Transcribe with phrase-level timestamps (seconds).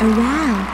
[0.00, 0.64] around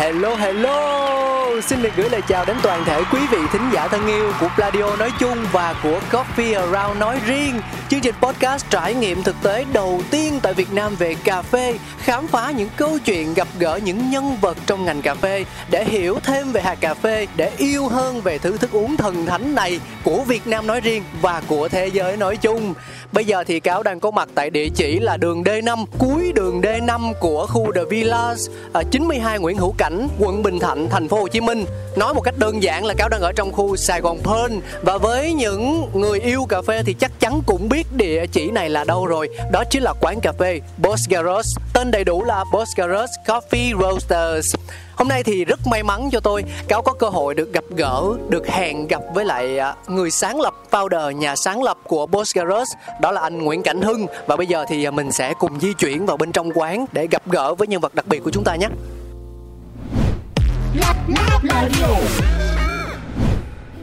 [0.00, 4.06] Hello hello Xin được gửi lời chào đến toàn thể quý vị thính giả thân
[4.06, 7.60] yêu của Pladio nói chung và của Coffee Around nói riêng.
[7.88, 11.78] Chương trình podcast trải nghiệm thực tế đầu tiên tại Việt Nam về cà phê
[11.98, 15.84] Khám phá những câu chuyện gặp gỡ những nhân vật trong ngành cà phê Để
[15.84, 19.54] hiểu thêm về hạt cà phê Để yêu hơn về thứ thức uống thần thánh
[19.54, 22.74] này Của Việt Nam nói riêng và của thế giới nói chung.
[23.12, 26.60] Bây giờ thì Cáo đang có mặt tại địa chỉ là đường D5 Cuối đường
[26.60, 31.16] D5 của khu The Villas à, 92 Nguyễn Hữu Cảnh, quận Bình Thạnh, thành phố
[31.16, 31.64] Hồ Chí Minh
[31.96, 34.58] Nói một cách đơn giản là Cáo đang ở trong khu Sài Gòn Pearl.
[34.82, 38.70] Và với những người yêu cà phê thì chắc chắn cũng biết địa chỉ này
[38.70, 39.28] là đâu rồi.
[39.52, 41.08] Đó chính là quán cà phê Boss
[41.74, 42.72] Tên đầy đủ là Boss
[43.26, 44.54] Coffee Roasters.
[44.94, 48.02] Hôm nay thì rất may mắn cho tôi Cáo có cơ hội được gặp gỡ
[48.28, 52.36] Được hẹn gặp với lại à, người sáng lập Founder, nhà sáng lập của Boss
[53.00, 54.06] Đó là anh Nguyễn Cảnh Hưng.
[54.26, 57.06] Và bây giờ thì à, mình sẽ cùng di chuyển vào bên trong quán Để
[57.10, 58.68] gặp gỡ với nhân vật đặc biệt của chúng ta nhé.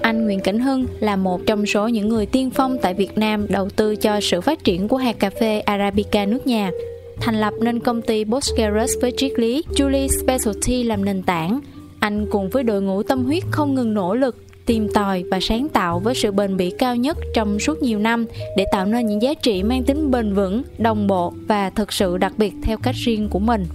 [0.01, 3.45] Anh Nguyễn Cảnh Hưng là một trong số những người tiên phong tại Việt Nam
[3.49, 6.71] đầu tư cho sự phát triển của hạt cà phê Arabica nước nhà.
[7.19, 8.55] Thành lập nên công ty Bosch
[9.01, 11.59] với triết lý Julie Specialty làm nền tảng.
[11.99, 15.69] Anh cùng với đội ngũ tâm huyết không ngừng nỗ lực, tìm tòi và sáng
[15.69, 18.25] tạo với sự bền bỉ cao nhất trong suốt nhiều năm
[18.57, 22.17] để tạo nên những giá trị mang tính bền vững, đồng bộ và thực sự
[22.17, 23.65] đặc biệt theo cách riêng của mình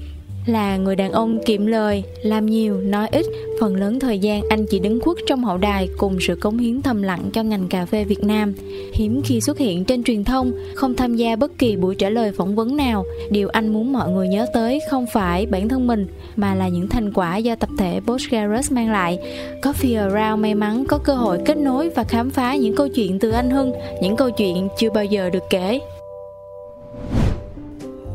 [0.46, 3.26] là người đàn ông kiệm lời, làm nhiều, nói ít,
[3.60, 6.82] phần lớn thời gian anh chỉ đứng khuất trong hậu đài cùng sự cống hiến
[6.82, 8.54] thầm lặng cho ngành cà phê Việt Nam.
[8.94, 12.32] Hiếm khi xuất hiện trên truyền thông, không tham gia bất kỳ buổi trả lời
[12.32, 16.06] phỏng vấn nào, điều anh muốn mọi người nhớ tới không phải bản thân mình
[16.36, 19.18] mà là những thành quả do tập thể Bosch Garage mang lại.
[19.62, 23.18] Coffee Around may mắn có cơ hội kết nối và khám phá những câu chuyện
[23.18, 25.80] từ anh Hưng, những câu chuyện chưa bao giờ được kể.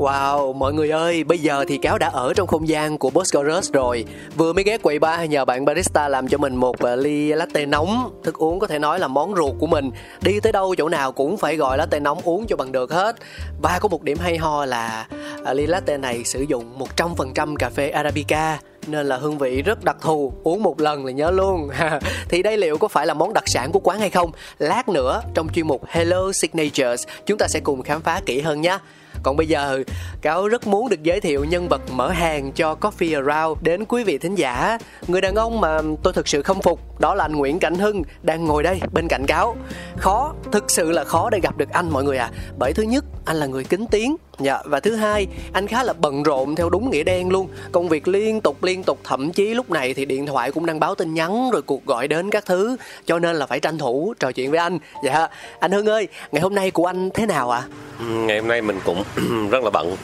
[0.01, 3.72] Wow, mọi người ơi, bây giờ thì Cáo đã ở trong không gian của Boscorus
[3.72, 4.06] rồi.
[4.38, 7.66] Vừa mới ghé quầy bar nhờ bạn barista làm cho mình một ờ, ly latte
[7.66, 8.22] nóng.
[8.23, 9.91] Thức uống có thể nói là món ruột của mình.
[10.22, 13.16] Đi tới đâu chỗ nào cũng phải gọi latte nóng uống cho bằng được hết.
[13.62, 15.07] Và có một điểm hay ho là
[15.44, 19.84] ờ, ly latte này sử dụng 100% cà phê Arabica nên là hương vị rất
[19.84, 20.34] đặc thù.
[20.44, 21.69] Uống một lần là nhớ luôn.
[22.30, 24.31] Thì đây liệu có phải là món đặc sản của quán hay không?
[24.59, 28.62] Lát nữa trong chuyên mục hello signatures chúng ta sẽ cùng khám phá kỹ hơn
[28.62, 28.78] nhé.
[29.24, 29.84] Còn bây giờ
[30.22, 34.03] cáo rất muốn được giới thiệu nhân vật mở hàng cho coffee around đến quý
[34.03, 34.78] vị thính giả.
[35.08, 38.03] Người đàn ông mà tôi thực sự khâm phục đó là anh nguyễn cảnh hưng
[38.22, 39.56] đang ngồi đây bên cạnh cáo.
[39.98, 42.31] Khó thực sự là khó để gặp được anh mọi người à.
[42.59, 44.16] Bởi thứ nhất anh là người kính tiếng.
[44.40, 47.48] Dạ, và thứ hai, anh khá là bận rộn theo đúng nghĩa đen luôn.
[47.72, 50.66] Công việc liên tục liên liên tục, thậm chí lúc này thì điện thoại cũng
[50.66, 53.78] đang báo tin nhắn rồi cuộc gọi đến các thứ Cho nên là phải tranh
[53.78, 55.28] thủ trò chuyện với anh Dạ,
[55.59, 57.64] anh Hưng ơi, ngày hôm nay của anh thế nào ạ?
[57.68, 57.81] À?
[58.06, 59.04] ngày hôm nay mình cũng
[59.52, 59.96] rất là bận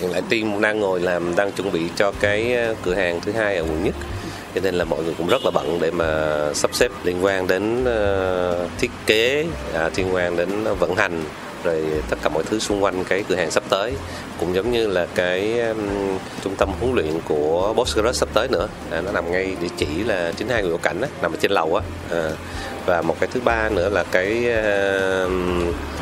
[0.00, 3.32] hiện lại team đang ngồi làm đang chuẩn bị cho cái ờ, cửa hàng thứ
[3.32, 3.94] hai ở quận nhất
[4.54, 7.46] cho nên là mọi người cũng rất là bận để mà sắp xếp liên quan
[7.46, 11.22] đến uh, thiết kế à, liên quan đến vận hành
[11.64, 13.92] rồi tất cả mọi thứ xung quanh cái cửa hàng sắp tới
[14.40, 15.78] cũng giống như là cái um,
[16.44, 18.68] trung tâm huấn luyện của Boss Garage sắp tới nữa.
[18.90, 21.50] À, nó nằm ngay địa chỉ là 92 Nguyễn Hữu Cảnh á, nằm ở trên
[21.50, 21.82] lầu á.
[22.10, 22.30] À,
[22.86, 25.30] và một cái thứ ba nữa là cái uh,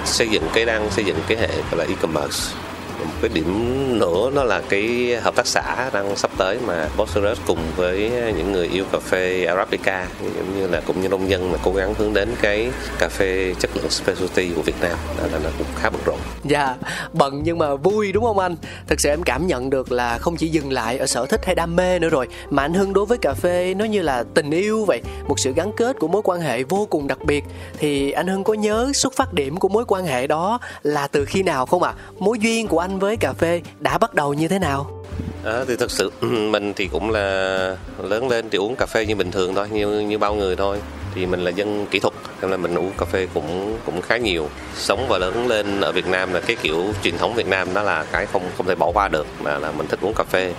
[0.04, 2.54] xây dựng cái đang xây dựng cái hệ gọi là e-commerce
[2.98, 7.38] một cái điểm nữa đó là cái hợp tác xã đang sắp tới mà Bosserus
[7.46, 11.52] cùng với những người yêu cà phê Arabica giống như là cũng như nông dân
[11.52, 14.96] mà cố gắng hướng đến cái cà phê chất lượng specialty của Việt Nam
[15.32, 16.18] là nó cũng khá bận rộn.
[16.44, 16.74] Dạ,
[17.12, 18.56] bận nhưng mà vui đúng không anh?
[18.86, 21.54] Thực sự em cảm nhận được là không chỉ dừng lại ở sở thích hay
[21.54, 24.50] đam mê nữa rồi mà anh Hưng đối với cà phê nó như là tình
[24.50, 27.44] yêu vậy, một sự gắn kết của mối quan hệ vô cùng đặc biệt.
[27.78, 31.24] Thì anh Hưng có nhớ xuất phát điểm của mối quan hệ đó là từ
[31.24, 31.94] khi nào không ạ?
[31.96, 32.00] À?
[32.18, 35.04] Mối duyên của anh với cà phê đã bắt đầu như thế nào?
[35.44, 39.06] À, thì thực sự ừ, mình thì cũng là lớn lên thì uống cà phê
[39.06, 40.78] như bình thường thôi như như bao người thôi.
[41.14, 44.16] Thì mình là dân kỹ thuật nên là mình uống cà phê cũng cũng khá
[44.16, 44.48] nhiều.
[44.76, 47.82] Sống và lớn lên ở Việt Nam là cái kiểu truyền thống Việt Nam đó
[47.82, 50.52] là cái không không thể bỏ qua được mà là mình thích uống cà phê.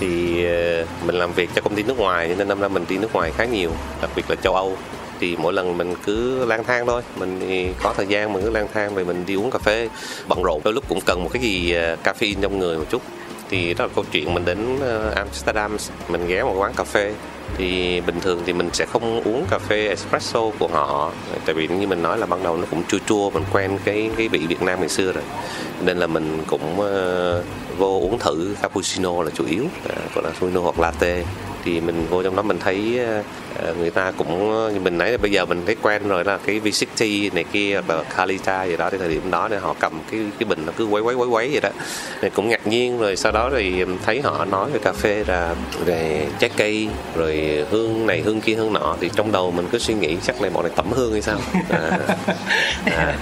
[0.00, 2.98] Thì ờ, mình làm việc cho công ty nước ngoài nên năm nay mình đi
[2.98, 3.70] nước ngoài khá nhiều
[4.02, 4.76] đặc biệt là châu Âu
[5.20, 7.02] thì mỗi lần mình cứ lang thang thôi.
[7.16, 9.88] Mình thì có thời gian mình cứ lang thang rồi mình đi uống cà phê
[10.28, 10.60] bận rộn.
[10.64, 13.02] Đôi lúc cũng cần một cái gì à, caffeine trong người một chút.
[13.50, 15.76] Thì đó là câu chuyện mình đến à, Amsterdam.
[16.08, 17.14] Mình ghé một quán cà phê.
[17.56, 21.12] Thì bình thường thì mình sẽ không uống cà phê espresso của họ.
[21.44, 24.10] Tại vì như mình nói là ban đầu nó cũng chua chua mình quen cái
[24.16, 25.24] cái vị Việt Nam ngày xưa rồi.
[25.84, 27.44] Nên là mình cũng uh,
[27.78, 31.24] vô uống thử cappuccino là chủ yếu uh, còn là cappuccino hoặc latte.
[31.64, 33.26] Thì mình vô trong đó mình thấy uh,
[33.78, 37.44] người ta cũng mình nãy bây giờ mình thấy quen rồi là cái V60 này
[37.52, 40.44] kia hoặc là Kalita gì đó thì thời điểm đó thì họ cầm cái cái
[40.44, 41.68] bình nó cứ quấy quấy quấy quấy vậy đó.
[42.20, 45.54] Thì cũng ngạc nhiên rồi sau đó thì thấy họ nói về cà phê là
[45.84, 49.78] về trái cây rồi hương này hương kia hương nọ thì trong đầu mình cứ
[49.78, 51.38] suy nghĩ chắc này bọn này tẩm hương hay sao?
[51.70, 51.98] À,
[52.96, 53.16] à,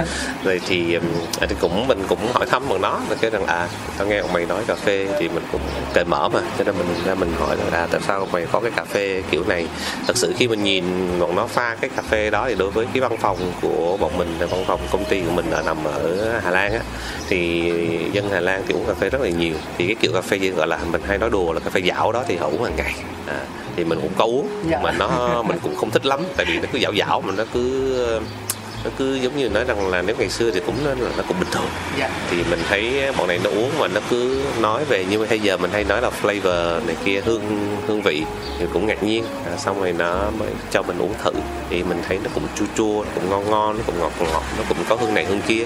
[0.45, 1.05] rồi thì, um,
[1.41, 3.69] thì cũng mình cũng hỏi thăm bằng đó là cái rằng à
[3.99, 5.61] tao nghe ông mày nói cà phê thì mình cũng
[5.95, 8.61] cởi mở mà cho nên mình ra mình hỏi là à tại sao mày có
[8.61, 9.67] cái cà phê kiểu này?
[10.07, 10.85] Thật sự khi mình nhìn
[11.21, 14.19] bọn nó pha cái cà phê đó thì đối với cái văn phòng của bọn
[14.19, 16.81] mình văn phòng công ty của mình là nằm ở Hà Lan á
[17.29, 17.73] thì
[18.13, 20.39] dân Hà Lan thì uống cà phê rất là nhiều thì cái kiểu cà phê
[20.39, 22.77] gọi là mình hay nói đùa là cà phê dạo đó thì họ uống hàng
[22.77, 22.95] ngày
[23.27, 23.41] à,
[23.77, 24.81] thì mình cũng có uống Dạ.
[24.83, 27.45] mà nó mình cũng không thích lắm tại vì nó cứ dạo dạo mà nó
[27.55, 28.21] cứ
[28.85, 31.41] nó cứ giống như nói rằng là nếu ngày xưa thì cũng nó, nó cũng
[31.41, 31.69] bình thường.
[31.99, 32.11] Dạ.
[32.31, 35.57] thì mình thấy bọn này nó uống mà nó cứ nói về như bây giờ
[35.57, 37.43] mình hay nói là flavor này kia hương
[37.87, 38.25] hương vị
[38.59, 39.25] thì cũng ngạc nhiên.
[39.47, 41.33] À, xong rồi nó mới cho mình uống thử.
[41.71, 44.43] Thì mình thấy nó cũng chua chua nó cũng ngon ngon nó cũng ngọt ngọt
[44.59, 45.65] nó cũng có hương này hương kia.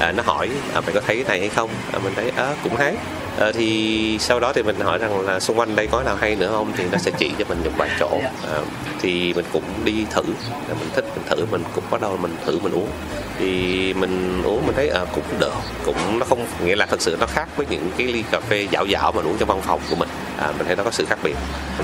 [0.00, 1.70] À, nó hỏi à, mày có thấy cái này hay không?
[1.92, 2.96] À, mình thấy à, cũng hay
[3.38, 6.36] Ờ, thì sau đó thì mình hỏi rằng là xung quanh đây có nào hay
[6.36, 8.20] nữa không thì nó sẽ chỉ cho mình một vài chỗ.
[8.52, 8.58] À,
[9.00, 10.22] thì mình cũng đi thử.
[10.68, 12.88] À, mình thích mình thử mình cũng bắt đầu mình thử mình uống.
[13.38, 15.54] Thì mình uống mình thấy à, cũng được.
[15.84, 18.66] Cũng nó không nghĩa là thật sự nó khác với những cái ly cà phê
[18.70, 20.08] dạo dạo mà uống trong văn phòng của mình.
[20.38, 21.36] À, mình thấy nó có sự khác biệt.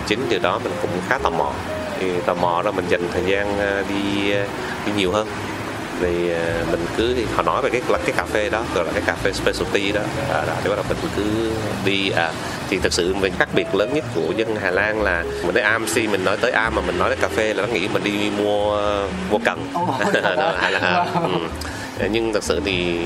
[0.07, 1.53] Chính điều đó mình cũng khá tò mò.
[2.01, 4.47] Thì tò mò đó mình dành thời gian à, đi à,
[4.87, 5.29] đi nhiều hơn
[6.01, 9.03] thì à, mình cứ họ nói về cái cái cà phê đó gọi là cái
[9.07, 10.01] cà phê specialty đó.
[10.31, 11.51] À, đó, thì bắt đầu mình cứ
[11.85, 12.33] đi à,
[12.69, 15.63] thì thực sự mình khác biệt lớn nhất của dân Hà Lan là mình tới
[15.63, 18.05] AMC mình nói tới Am mà mình nói tới cà phê là nó nghĩ mình
[18.05, 18.83] đi mua
[19.31, 19.71] mua cần
[20.37, 21.29] đó, hay là ừ.
[22.11, 22.99] Nhưng thật sự thì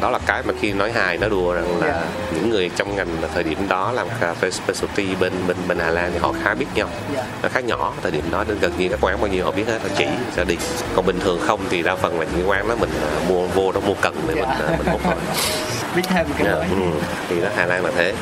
[0.00, 2.04] đó là cái mà khi nói hài nói đùa rằng là
[2.34, 5.90] những người trong ngành thời điểm đó làm cà phê specialty bên bên bên Hà
[5.90, 6.88] Lan thì họ khá biết nhau.
[7.14, 7.24] Dạ.
[7.42, 9.64] nó khá nhỏ thời điểm đó nên gần như các quán bao nhiêu họ biết
[9.66, 10.06] hết họ chỉ
[10.36, 10.56] sẽ đi.
[10.96, 13.72] Còn bình thường không thì đa phần là những quán đó mình à, mua vô
[13.72, 15.14] đó mua cần để mình à, mình hút thôi
[15.96, 16.98] biết thêm cái Dạ, mới ừ.
[17.28, 18.14] thì đó Hà Lan là thế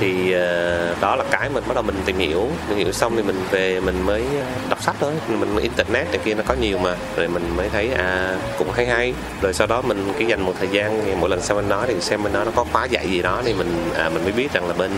[0.00, 2.48] thì ờ, đó là cái mình bắt đầu mình tìm hiểu.
[2.68, 5.12] Tìm hiểu xong thì mình về mình mới ờ, đọc sách thôi.
[5.28, 6.96] Mình internet này kia nó có nhiều mà.
[7.16, 9.14] Rồi mình mới thấy à cũng hay hay.
[9.42, 11.84] Rồi sau đó mình cái dành một thời gian thì mỗi lần xem bên đó
[11.88, 14.32] thì xem bên đó nó có khóa dạy gì đó thì mình à, mình mới
[14.32, 14.90] biết rằng là bên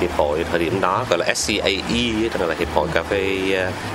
[0.00, 3.38] hiệp hội thời điểm đó gọi là SCAE tức là hiệp hội cà phê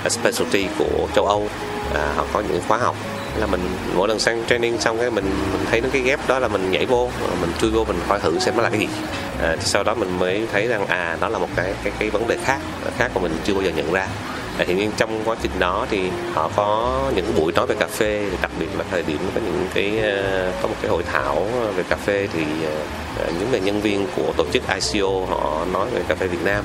[0.06, 1.50] uh, specialty của châu Âu
[1.96, 2.96] à, họ có những khóa học
[3.40, 3.62] là mình
[3.96, 6.72] mỗi lần sang training xong cái mình, mình thấy nó cái ghép đó là mình
[6.72, 7.10] nhảy vô
[7.42, 8.88] mình chui vô mình coi thử xem nó là cái gì.
[9.42, 12.10] À, thì sau đó mình mới thấy rằng à đó là một cái cái cái
[12.10, 12.60] vấn đề khác
[12.98, 14.08] khác mà mình chưa bao giờ nhận ra.
[14.58, 17.88] À, hiện nhiên trong quá trình đó thì họ có những buổi nói về cà
[17.88, 21.48] phê đặc biệt là thời điểm có những cái ờ, có một cái hội thảo
[21.76, 22.76] về cà phê thì ờ,
[23.18, 26.44] ờ, những người nhân viên của tổ chức ICO họ nói về cà phê Việt
[26.44, 26.64] Nam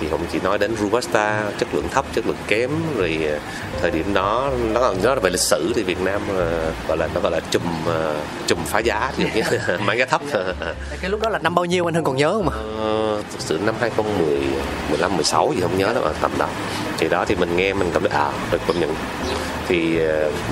[0.00, 3.38] thì không chỉ nói đến robusta chất lượng thấp chất lượng kém rồi ờ,
[3.80, 7.08] thời điểm đó nó còn nói về lịch sử thì Việt Nam ờ, gọi là
[7.14, 8.14] nó gọi là chùm ờ,
[8.46, 9.24] chùm phá giá thì
[9.86, 10.20] bán giá thấp.
[11.00, 12.56] Cái lúc đó là năm bao nhiêu anh Hưng còn nhớ không ạ?
[12.78, 14.40] Ờ, thực sự năm 2010
[14.90, 16.48] 15 16 gì không nhớ đâu tầm đó.
[16.98, 18.94] Thì đó thì mình nghe mình cảm thấy à được công nhận.
[19.68, 19.98] Thì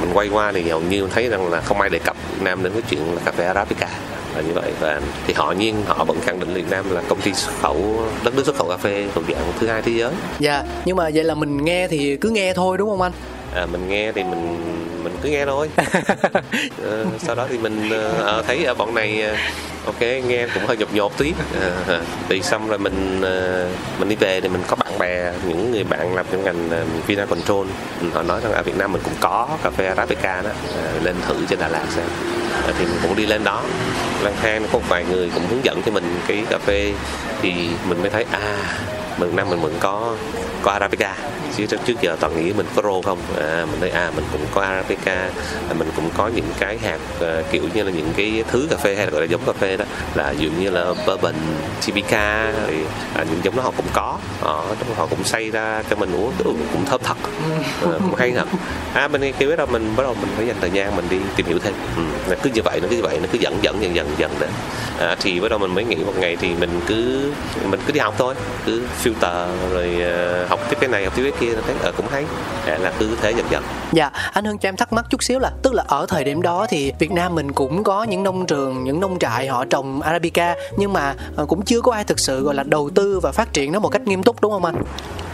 [0.01, 2.63] mình quay qua thì hầu như thấy rằng là không ai đề cập Việt Nam
[2.63, 3.89] đến cái chuyện là cà phê Arabica
[4.37, 4.73] là như vậy.
[4.81, 8.03] Và thì họ nhiên họ vẫn khẳng định Việt Nam là công ty xuất khẩu
[8.25, 10.13] đất nước xuất khẩu cà phê thuộc dạng thứ hai thế giới.
[10.39, 13.13] Dạ nhưng mà vậy là mình nghe thì cứ nghe thôi đúng không anh?
[13.55, 14.57] À, mình nghe thì mình
[15.05, 15.69] mình cứ nghe thôi.
[16.83, 19.25] Ờ, sau đó thì mình ờ, thấy ở bọn này
[19.87, 21.33] ok nghe cũng hơi nhột nhột tí.
[22.29, 23.21] Thì xong rồi mình
[23.99, 26.69] mình đi về thì mình có bạn bè những người bạn làm trong ngành
[27.07, 27.67] Vina Control.
[28.13, 30.51] Họ nói rằng ở Việt Nam mình cũng có cà phê Arabica đó.
[30.75, 32.05] Ờ, lên thử trên Đà Lạt xem
[32.67, 33.63] Ờ, thì mình cũng đi lên đó.
[34.23, 36.93] Lang thang có một vài người cũng hướng dẫn cho mình cái cà phê.
[37.43, 37.53] Thì
[37.89, 38.57] mình mới thấy à
[39.21, 40.17] mình năm mình vẫn có
[40.63, 41.17] có arabica.
[41.57, 43.19] Chứ trước trước giờ toàn nghĩ mình có rô không?
[43.41, 45.15] À, mình nói à mình cũng có arabica.
[45.69, 48.77] À, mình cũng có những cái hạt à, kiểu như là những cái thứ cà
[48.77, 49.85] phê hay là gọi là giống cà phê đó.
[50.15, 51.35] Là ví dụ như là bourbon
[51.87, 52.75] Tibica thì
[53.15, 54.19] à, những giống đó họ cũng có.
[54.41, 57.17] Ờ, họ, họ cũng xây ra cho mình uống cũng, cũng thơm thật.
[57.83, 58.49] À, cũng hay thật
[58.95, 61.17] à mình khi biết đâu mình bắt đầu mình phải dành thời gian mình đi
[61.37, 61.75] tìm hiểu thêm.
[61.97, 64.31] Ừ, cứ như vậy nó cứ như vậy nó cứ dẫn dẫn dần dần dần
[64.41, 64.51] đến
[65.01, 67.33] à, thì bắt đầu mình mới nghĩ một ngày thì mình cứ
[67.65, 68.35] mình cứ đi học thôi.
[68.67, 69.97] Cứ filter rồi
[70.43, 72.25] uh, học tiếp cái này học tiếp cái kia thấy uh, cũng hay.
[72.67, 73.63] À, là cứ thế dần dần.
[73.93, 76.43] Dạ anh hưng cho em thắc mắc chút xíu là tức là ở thời điểm
[76.43, 80.03] đó thì việt nam mình cũng có những nông trường những nông trại họ trồng
[80.03, 83.33] arabica nhưng mà uh, cũng chưa có ai thực sự gọi là đầu tư và
[83.33, 84.83] phát triển nó một cách nghiêm túc đúng không anh?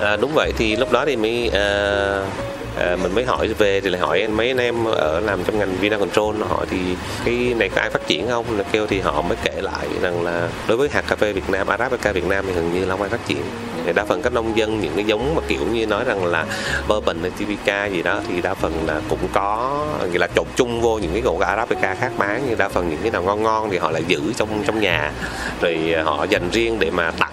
[0.01, 3.91] À, đúng vậy thì lúc đó thì mới uh, à, mình mới hỏi về thì
[3.91, 6.37] lại hỏi mấy anh em ở làm trong ngành Vina Control.
[6.49, 6.79] Hỏi thì
[7.25, 8.59] cái này có ai phát triển không?
[8.59, 11.51] Là kêu thì họ mới kể lại rằng là đối với hạt cà phê Việt
[11.51, 13.43] Nam Arabica Việt Nam thì gần như là không ai phát triển.
[13.87, 16.47] Thì đa phần các nông dân những cái giống mà kiểu như nói rằng là
[16.89, 20.81] bourbon hay Typica gì đó thì đa phần là cũng có nghĩa là trộn chung
[20.81, 22.43] vô những cái gỗ Arabica khác bán.
[22.49, 25.13] Nhưng đa phần những cái nào ngon ngon thì họ lại giữ trong trong nhà.
[25.61, 27.33] Rồi họ dành riêng để mà tặng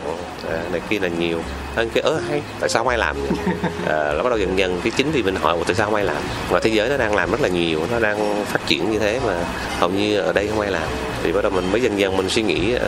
[0.71, 1.39] này kia là nhiều.
[1.75, 3.15] Anh cái ớ hay tại sao không ai làm
[3.87, 6.05] à, nó bắt đầu dần dần cái chính vì mình hỏi tại sao không ai
[6.05, 6.21] làm?
[6.49, 9.19] Và thế giới nó đang làm rất là nhiều nó đang phát triển như thế
[9.25, 9.33] mà
[9.79, 10.87] hầu như ở đây không ai làm.
[11.23, 12.81] Thì bắt đầu mình mới dần dần mình suy nghĩ uh,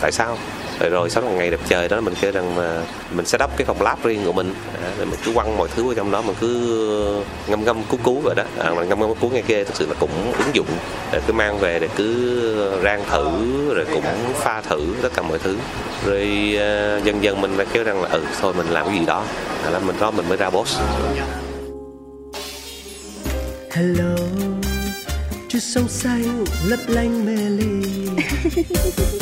[0.00, 0.38] tại sao
[0.82, 3.50] rồi rồi sau một ngày đẹp trời đó mình kêu rằng mà mình set up
[3.56, 4.54] cái phòng lab riêng của mình.
[4.82, 7.96] À, rồi mình cứ quăng mọi thứ vào trong đó mình cứ ngâm ngâm cú
[7.96, 8.42] cú vậy đó.
[8.58, 10.66] À, mình ngâm ngâm cú nghe kia thực sự là cũng ứng dụng
[11.12, 13.30] để cứ mang về để cứ rang thử
[13.74, 15.56] rồi cũng pha thử tất cả mọi thứ.
[16.06, 16.22] Rồi
[16.54, 19.24] uh, dần dần mình lại kêu rằng là ừ thôi mình làm cái gì đó.
[19.70, 20.80] Là mình đó mình mới ra boss.
[23.70, 24.16] Hello
[25.48, 27.82] Chút sông xanh lấp lánh mê ly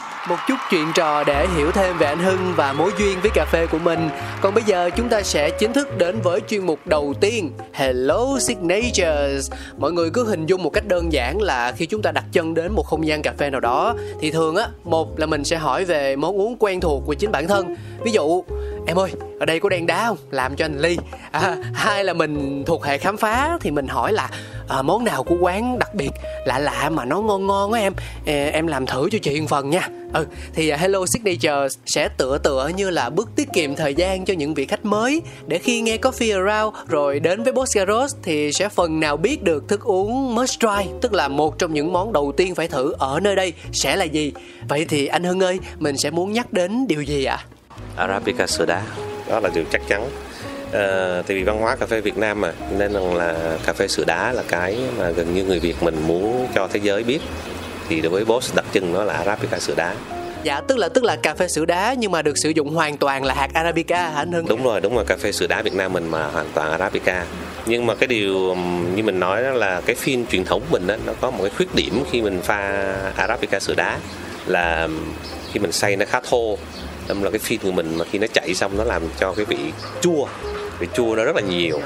[0.29, 3.45] một chút chuyện trò để hiểu thêm về anh Hưng và mối duyên với cà
[3.45, 4.09] phê của mình.
[4.41, 8.39] Còn bây giờ chúng ta sẽ chính thức đến với chuyên mục đầu tiên Hello
[8.39, 9.51] Signatures.
[9.77, 12.53] Mọi người cứ hình dung một cách đơn giản là khi chúng ta đặt chân
[12.53, 15.57] đến một không gian cà phê nào đó thì thường á, một là mình sẽ
[15.57, 17.75] hỏi về món uống quen thuộc của chính bản thân.
[18.03, 18.43] Ví dụ
[18.87, 20.17] em ơi ở đây có đen đá không?
[20.31, 20.97] Làm cho anh ly.
[21.31, 24.29] À, hai là mình thuộc hệ khám phá thì mình hỏi là
[24.67, 26.09] à, món nào của quán đặc biệt?
[26.45, 27.93] Lạ lạ mà nó ngon ngon á em.
[28.25, 29.89] À, em làm thử cho chị một phần nha.
[30.13, 34.25] Ừ thì uh, hello signature sẽ tựa tựa như là bước tiết kiệm thời gian
[34.25, 35.21] cho những vị khách mới.
[35.47, 37.77] Để khi nghe coffee around rồi đến với boss
[38.23, 41.93] thì sẽ phần nào biết được thức uống must try tức là một trong những
[41.93, 44.33] món đầu tiên phải thử ở nơi đây sẽ là gì.
[44.67, 47.35] Vậy thì anh hưng ơi mình sẽ muốn nhắc đến điều gì ạ?
[47.35, 47.50] à?
[47.95, 48.81] Arabica sữa đá
[49.29, 50.09] đó là điều chắc chắn.
[50.73, 54.03] À, tại vì văn hóa cà phê Việt Nam mà nên là cà phê sữa
[54.07, 57.19] đá là cái mà gần như người Việt mình muốn cho thế giới biết.
[57.89, 59.93] Thì đối với Boss đặc trưng nó là Arabica sữa đá.
[60.43, 62.97] Dạ tức là tức là cà phê sữa đá nhưng mà được sử dụng hoàn
[62.97, 64.45] toàn là hạt Arabica hả anh Hưng?
[64.45, 67.25] Đúng rồi, đúng rồi cà phê sữa đá Việt Nam mình mà hoàn toàn Arabica.
[67.65, 68.55] Nhưng mà cái điều
[68.95, 71.51] như mình nói đó là cái phin truyền thống mình đó, nó có một cái
[71.57, 73.97] khuyết điểm khi mình pha Arabica sữa đá
[74.45, 74.87] là
[75.51, 76.57] khi mình xay nó khá thô
[77.11, 79.45] đâm là cái phin của mình mà khi nó chạy xong nó làm cho cái
[79.45, 79.57] vị
[80.01, 80.27] chua.
[80.79, 81.79] Vị chua nó rất là nhiều.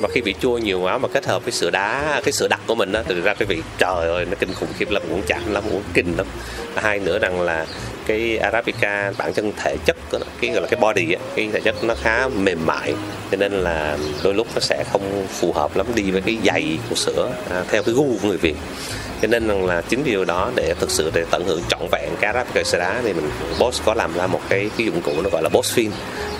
[0.00, 2.60] Và khi vị chua nhiều quá mà kết hợp với sữa đá cái sữa đặc
[2.66, 5.22] của mình đó thì ra cái vị trời ơi nó kinh khủng khiếp lắm uống
[5.26, 6.26] chạm lắm uống kinh lắm.
[6.74, 7.66] Hai nữa rằng là
[8.06, 11.48] cái arabica bản thân thể chất của nó, cái gọi là cái body ấy, cái
[11.52, 12.94] thể chất nó khá mềm mại.
[13.30, 16.78] Cho nên là đôi lúc nó sẽ không phù hợp lắm đi với cái dày
[16.88, 18.56] của sữa à, theo cái gu của người việt
[19.22, 22.10] cho nên rằng là chính điều đó để thực sự để tận hưởng trọn vẹn
[22.20, 25.12] cái arabica sữa đá thì mình boss có làm ra một cái cái dụng cụ
[25.22, 25.90] nó gọi là boss fin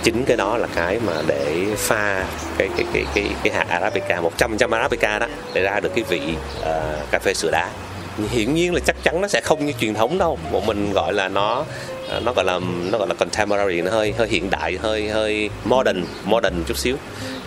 [0.02, 2.24] chính cái đó là cái mà để pha
[2.58, 6.04] cái cái cái cái cái hạt arabica 100 trăm arabica đó để ra được cái
[6.08, 6.20] vị
[6.60, 7.70] uh, cà phê sữa đá.
[8.30, 10.38] Hiển nhiên là chắc chắn nó sẽ không như truyền thống đâu.
[10.52, 11.64] Một mình gọi là nó
[12.08, 12.60] ờ, nó gọi là
[12.90, 16.96] nó gọi là contemporary nó hơi hơi hiện đại hơi hơi modern modern chút xíu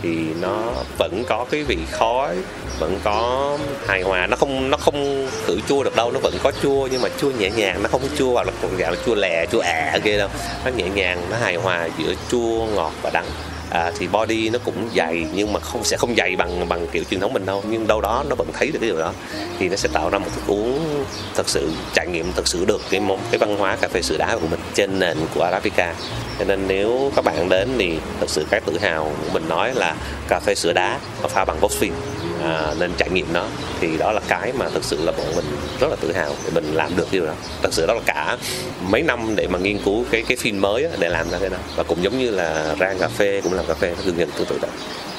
[0.03, 2.35] thì nó vẫn có cái vị khói,
[2.79, 3.57] vẫn có
[3.87, 4.27] hài hòa.
[4.27, 7.31] Nó không nó không khử chua được đâu, nó vẫn có chua nhưng mà chua
[7.31, 10.29] nhẹ nhàng, nó không chua hoặc là dạng là chua lè, chua ẻ kia đâu.
[10.65, 13.25] Nó nhẹ nhàng, nó hài hòa giữa chua, ngọt và đắng
[13.73, 17.03] à, thì body nó cũng dày nhưng mà không sẽ không dày bằng bằng kiểu
[17.03, 17.63] truyền thống mình đâu.
[17.69, 19.13] Nhưng đâu đó nó vẫn thấy được cái điều đó.
[19.59, 22.81] Thì nó sẽ tạo ra một thức uống thật sự trải nghiệm thật sự được
[22.89, 25.95] cái một cái văn hóa cà phê sữa đá của mình trên nền của arabica.
[26.39, 29.75] Cho nên nếu các bạn đến thì thật sự cái tự hào của mình nói
[29.75, 29.95] là
[30.27, 30.99] cà phê sữa đá
[31.29, 31.91] pha bằng Bosfin
[32.43, 33.45] à, nên trải nghiệm nó.
[33.79, 35.45] Thì đó là cái mà thực sự là bọn mình
[35.79, 37.33] rất là tự hào để mình làm được điều đó.
[37.61, 38.37] Thật sự đó là cả
[38.89, 41.57] mấy năm để mà nghiên cứu cái cái phim mới để làm ra cái đó.
[41.75, 44.29] Và cũng giống như là rang cà phê cũng làm cà phê nó gần gần
[44.37, 44.67] tương tự đó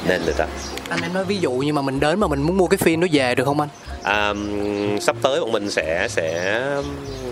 [0.09, 0.45] nên được đó
[0.89, 3.01] anh em nói ví dụ nhưng mà mình đến mà mình muốn mua cái phim
[3.01, 3.69] nó về được không anh?
[4.03, 4.35] À,
[5.01, 6.61] sắp tới bọn mình sẽ sẽ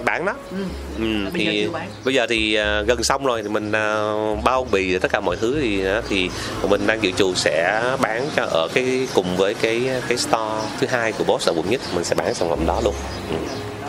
[0.04, 0.56] bán đó ừ.
[0.98, 4.66] Ừ, bây thì giờ bây giờ thì uh, gần xong rồi thì mình uh, bao
[4.72, 6.30] bì tất cả mọi thứ thì uh, thì
[6.62, 10.68] bọn mình đang dự trù sẽ bán cho ở cái cùng với cái cái store
[10.80, 11.80] thứ hai của Boss ở quận nhất.
[11.94, 12.94] Mình sẽ bán sản phẩm đó luôn.
[13.30, 13.36] Ừ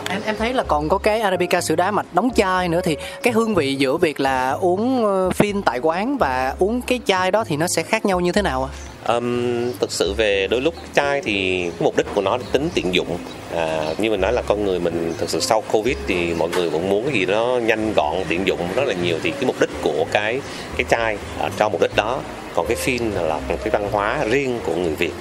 [0.08, 2.96] em em thấy là còn có cái arabica sữa đá mạch đóng chai nữa thì
[3.22, 7.30] cái hương vị giữa việc là uống ờ, phin tại quán và uống cái chai
[7.30, 8.70] đó thì nó sẽ khác nhau như thế nào ạ?
[8.72, 9.14] À?
[9.14, 12.94] Um, thực sự về đôi lúc chai thì mục đích của nó là tính tiện
[12.94, 13.18] dụng
[13.56, 16.70] à, như mình nói là con người mình thực sự sau covid thì mọi người
[16.70, 19.60] vẫn muốn cái gì đó nhanh gọn tiện dụng rất là nhiều thì cái mục
[19.60, 20.40] đích của cái
[20.76, 22.20] cái chai à, cho mục đích đó
[22.54, 25.12] còn cái phin là một cái văn hóa riêng của người việt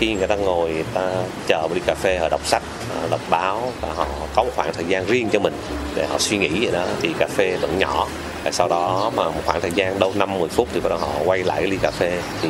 [0.00, 1.02] khi người ta ngồi người ta
[1.46, 2.62] chờ một ly cà phê họ đọc sách
[3.00, 5.52] họ đọc báo và họ có một khoảng thời gian riêng cho mình
[5.94, 8.06] để họ suy nghĩ vậy đó thì cà phê vẫn nhỏ.
[8.44, 10.98] Và sau đó mà một khoảng thời gian đâu 5 10 phút thì bắt đầu
[10.98, 12.48] họ quay lại cái ly cà phê thì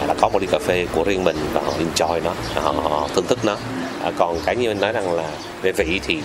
[0.00, 2.72] họ đã có một ly cà phê của riêng mình và họ enjoy nó họ,
[2.72, 3.56] họ thưởng thức nó.
[4.04, 5.28] À, còn cái như anh nói rằng là
[5.62, 6.18] về vị thì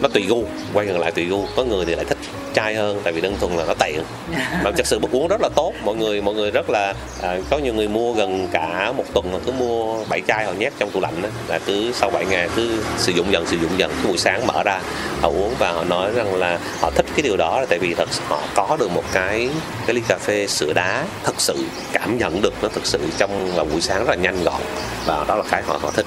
[0.00, 1.44] nó tùy gu quay ngược lại tùy gu.
[1.56, 2.18] Có người thì lại thích
[2.54, 4.02] chai hơn tại vì đơn thuần là nó tiện.
[4.64, 5.72] Mà thực sự bột uống rất là tốt.
[5.84, 9.32] Mọi người mọi người rất là à, có nhiều người mua gần cả một tuần
[9.32, 12.24] mà cứ mua bảy chai họ nhét trong tủ lạnh đó, là cứ sau 7
[12.24, 14.80] ngày cứ sử dụng dần sử dụng dần cái buổi sáng mở ra
[15.20, 17.60] họ uống và họ nói rằng là họ thích cái điều đó.
[17.60, 19.48] Là tại vì thật họ có được một cái
[19.86, 23.52] cái ly cà phê sữa đá thật sự cảm nhận được nó thực sự trong
[23.54, 24.60] vào buổi sáng rất là nhanh gọn
[25.06, 26.06] và đó là cái họ họ thích.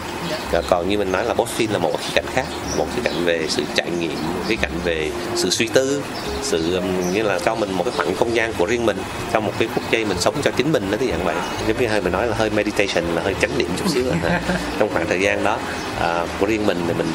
[0.51, 2.45] Và còn như mình nói là Bosfin là một khía cạnh khác
[2.77, 6.03] một khía cạnh về sự trải nghiệm một khía cạnh về sự suy tư
[6.41, 6.81] sự
[7.13, 8.97] như là cho mình một cái khoảng không gian của riêng mình
[9.31, 11.35] trong một cái phút giây mình sống cho chính mình đó thì dạng vậy.
[11.67, 14.41] Giống như hơi mình nói là hơi meditation là hơi chánh niệm chút xíu là
[14.79, 15.57] trong khoảng thời gian đó.
[16.01, 17.07] À, của riêng mình thì mình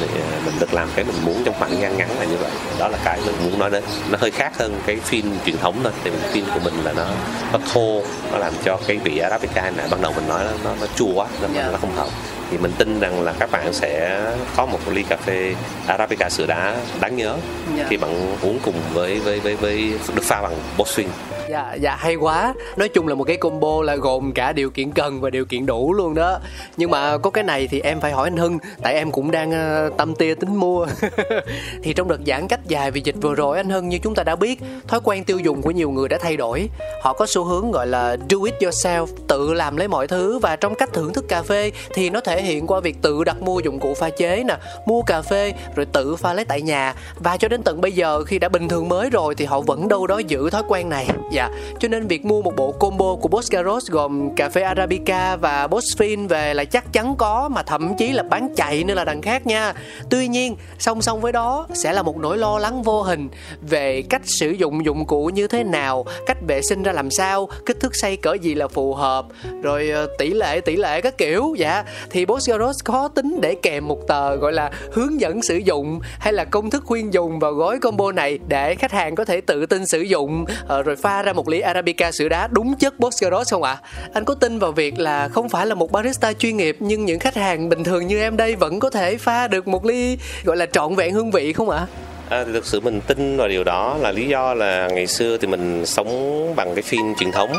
[0.45, 2.51] mình được làm cái mình muốn trong khoảng thời gian ngắn là như vậy.
[2.79, 3.83] Đó là cái mình muốn nói đến.
[4.11, 7.05] Nó hơi khác hơn cái phim truyền thống thôi vì phim của mình là nó
[7.53, 10.87] nó thô nó làm cho cái vị arabica này ban đầu mình nói nó nó
[10.95, 11.71] chua quá nên yeah.
[11.71, 12.07] nó không hợp
[12.51, 14.21] thì mình tin rằng là các bạn sẽ
[14.55, 15.55] có một ly cà phê
[15.87, 17.39] arabica sữa đá đáng nhớ yeah.
[17.77, 17.85] Dạ.
[17.89, 21.07] khi bạn uống cùng với với với với được pha bằng Boswin
[21.49, 22.53] dạ dạ hay quá.
[22.77, 25.65] Nói chung là một cái combo là gồm cả điều kiện cần và điều kiện
[25.65, 26.39] đủ luôn đó.
[26.77, 29.49] Nhưng mà có cái này thì em phải hỏi anh hưng tại em cũng đang
[29.51, 30.87] uh, tâm tia tính mua.
[31.83, 34.23] Thì trong đợt giãn cách dài vì dịch vừa rồi anh hưng như chúng ta
[34.23, 36.69] đã biết thói quen tiêu dùng của nhiều người đã thay đổi.
[37.01, 40.39] Họ có xu hướng gọi là do it yourself tự làm lấy mọi thứ.
[40.39, 43.41] Và trong cách thưởng thức cà phê thì nó thể hiện qua việc tự đặt
[43.41, 46.93] mua dụng cụ pha chế nè mua cà phê rồi tự pha lấy tại nhà.
[47.19, 49.87] Và cho đến tận bây giờ khi đã bình thường mới rồi thì họ vẫn
[49.87, 51.07] đâu đó giữ thói quen này.
[51.31, 51.44] Dạ,
[51.79, 55.67] cho nên việc mua một bộ combo của Boss Garros gồm cà phê Arabica và
[55.67, 59.05] Boss Fin về là chắc chắn có mà thậm chí là bán chạy nữa là
[59.05, 59.73] đằng khác nha.
[60.09, 63.29] Tuy nhiên, song song với đó sẽ là một nỗi lo lắng vô hình
[63.61, 67.47] về cách sử dụng dụng cụ như thế nào, cách vệ sinh ra làm sao,
[67.65, 69.25] kích thước xay cỡ gì là phù hợp,
[69.61, 71.55] rồi ờ, tỷ lệ tỷ lệ các kiểu.
[71.57, 75.55] Dạ, thì Boss Garros có tính để kèm một tờ gọi là hướng dẫn sử
[75.55, 79.25] dụng hay là công thức khuyên dùng vào gói combo này để khách hàng có
[79.25, 82.75] thể tự tin sử dụng ờ, rồi pha ra một ly Arabica sữa đá đúng
[82.75, 83.77] chất Boscaros không ạ?
[83.81, 84.09] À?
[84.13, 87.19] Anh có tin vào việc là không phải là một barista chuyên nghiệp nhưng những
[87.19, 90.57] khách hàng bình thường như em đây vẫn có thể pha được một ly gọi
[90.57, 91.77] là trọn vẹn hương vị không ạ?
[91.77, 91.87] À?
[92.29, 95.37] À, thì thực sự mình tin vào điều đó là lý do là ngày xưa
[95.37, 97.53] thì mình sống bằng cái phim truyền thống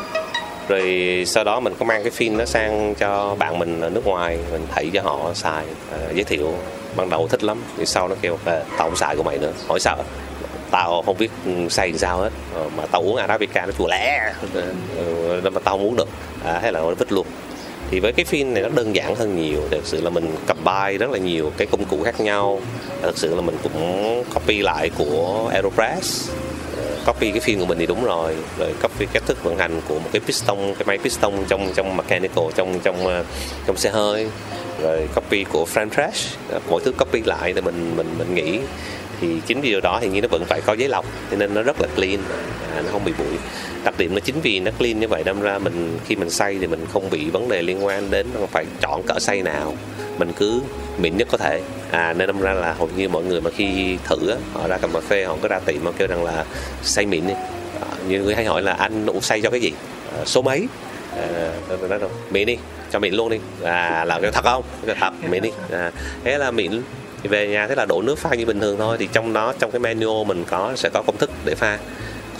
[0.68, 4.06] rồi sau đó mình có mang cái phim nó sang cho bạn mình ở nước
[4.06, 6.54] ngoài mình thấy cho họ xài à, giới thiệu
[6.96, 9.52] ban đầu thích lắm thì sau nó kêu à, tao không xài của mày nữa
[9.68, 9.96] hỏi sao
[10.70, 11.30] tao không biết
[11.70, 12.30] say làm sao hết.
[12.54, 14.32] Ờ, mà tao uống arabica nó chua lẻ.
[15.42, 16.08] Nên mà tao không uống được.
[16.44, 17.26] À, hay là nó vứt luôn.
[17.90, 19.60] Thì với cái phim này nó đơn giản hơn nhiều.
[19.70, 22.60] Thực sự là mình combine rất là nhiều cái công cụ khác nhau.
[23.02, 26.30] Thực sự là mình cũng copy lại của Aeropress.
[26.76, 28.36] Ờ, copy cái phim của mình thì đúng rồi.
[28.58, 31.96] Rồi copy cách thức vận hành của một cái piston cái máy piston trong trong
[31.96, 33.24] mechanical trong trong
[33.66, 34.26] trong xe hơi.
[34.82, 36.36] Rồi copy của french Fresh
[36.70, 38.58] mọi thứ copy lại thì mình mình mình nghĩ
[39.20, 41.54] thì chính vì điều đó thì như nó vẫn phải có giấy lọc cho nên
[41.54, 42.18] nó rất là clean.
[42.76, 43.38] À, nó không bị bụi.
[43.84, 46.56] Đặc điểm là chính vì nó clean như vậy đâm ra mình khi mình xay
[46.60, 49.74] thì mình không bị vấn đề liên quan đến phải chọn cỡ xay nào
[50.18, 50.60] mình cứ
[50.98, 51.62] mịn nhất có thể.
[51.90, 54.92] À nên đâm ra là hầu như mọi người mà khi thử họ ra cầm
[54.92, 56.44] cà phê họ có ra tiệm mà kêu rằng là
[56.82, 57.34] xay mịn đi.
[57.80, 59.72] À, như người hay hỏi là anh uống xay cho cái gì?
[60.18, 60.66] À, số mấy?
[61.16, 62.10] À, tôi nói đâu?
[62.30, 62.56] Mịn đi
[62.92, 63.38] cho mịn luôn đi.
[63.64, 64.64] À là cái thật không?
[64.86, 65.50] Cái thật mịn đi.
[65.70, 65.92] À,
[66.24, 66.82] thế là mịn
[67.22, 68.96] thì về nhà thế là đổ nước pha như bình thường thôi.
[69.00, 71.78] Thì trong đó, trong cái menu mình có, sẽ có công thức để pha.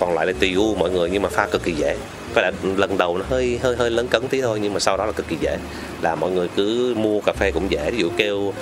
[0.01, 1.97] Còn lại là tùy gu mọi người, nhưng mà pha cực kỳ dễ.
[2.35, 4.97] Có lẽ lần đầu nó hơi hơi hơi lớn cấn tí thôi, nhưng mà sau
[4.97, 5.57] đó là cực kỳ dễ.
[6.03, 7.91] Là mọi người cứ mua cà phê cũng dễ.
[7.91, 8.53] Ví dụ kêu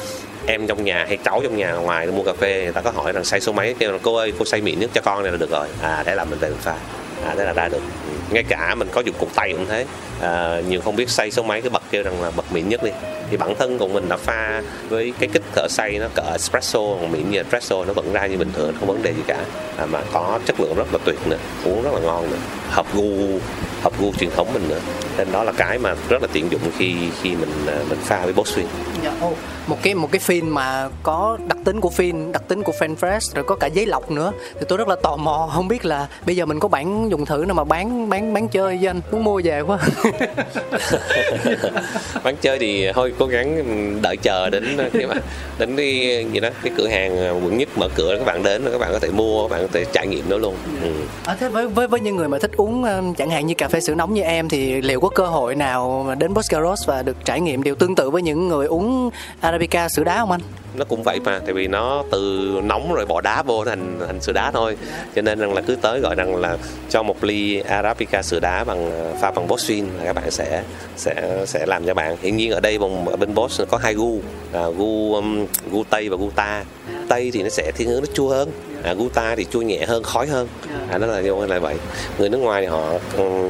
[0.46, 3.12] em trong nhà hay cháu trong nhà ngoài mua cà phê, người ta có hỏi
[3.12, 3.74] rằng say số mấy?
[3.79, 5.68] Kêu là cô ơi, cô say mịn nước cho con này là được rồi.
[5.83, 6.77] À thế là mình về mình pha.
[7.24, 7.83] À thế là ra được.
[8.09, 9.86] Ừ ngay cả mình có dụng cụ tay cũng thế.
[10.20, 12.82] À, nhiều không biết xay số mấy cái bật kêu rằng là bật mịn nhất
[12.82, 12.90] đi.
[13.30, 16.80] Thì bản thân của mình đã pha với cái kích cỡ xay nó cỡ espresso
[16.80, 19.44] còn mịn như espresso nó vẫn ra như bình thường không vấn đề gì cả.
[19.76, 22.38] À, mà có chất lượng rất là tuyệt nữa uống rất là ngon nữa.
[22.70, 23.38] Hợp gu
[23.82, 24.80] hợp gu truyền thống mình nữa.
[25.16, 28.24] Nên đó là cái mà rất là tiện dụng khi khi mình à, mình pha
[28.24, 28.66] với Boswin
[29.04, 32.62] Dạ, oh, một cái một cái phim mà có đặc tính của phim đặc tính
[32.62, 35.50] của fan fresh rồi có cả giấy lọc nữa thì tôi rất là tò mò
[35.52, 38.48] không biết là bây giờ mình có bản dùng thử nào mà bán bán bán
[38.48, 39.78] chơi với anh muốn mua về quá
[42.22, 43.64] bán chơi thì thôi cố gắng
[44.02, 45.14] đợi chờ đến cái mà
[45.58, 48.78] đến cái gì đó cái cửa hàng quận nhất mở cửa các bạn đến các
[48.78, 50.88] bạn có thể mua các bạn có thể trải nghiệm nó luôn ừ.
[51.24, 53.68] à, thế với với với những người mà thích uống ờ, chẳng hạn như cà
[53.68, 57.02] phê sữa nóng như em thì liệu có cơ hội nào mà đến Boscaros và
[57.02, 59.10] được trải nghiệm điều tương tự với những người uống
[59.40, 60.40] Arabica sữa đá không anh?
[60.74, 64.20] nó cũng vậy mà tại vì nó từ nóng rồi bỏ đá vô thành thành
[64.20, 64.76] sữa đá thôi
[65.14, 66.56] cho nên rằng là cứ tới gọi rằng là
[66.88, 70.62] cho một ly arabica sữa đá bằng ờ, pha bằng Bosin là các bạn sẽ
[70.96, 72.16] sẽ sẽ làm cho bạn.
[72.22, 74.20] Hiển nhiên ở đây vùng ở bên Boss có hai gu
[74.52, 76.64] à, gu um, gu tây và gu ta.
[77.08, 78.50] Tây thì nó sẽ thiên hướng nó chua hơn
[78.82, 80.48] à, gu ta thì chua nhẹ hơn khói hơn.
[80.90, 81.74] À, nó là như là vậy.
[82.18, 82.92] Người nước ngoài thì họ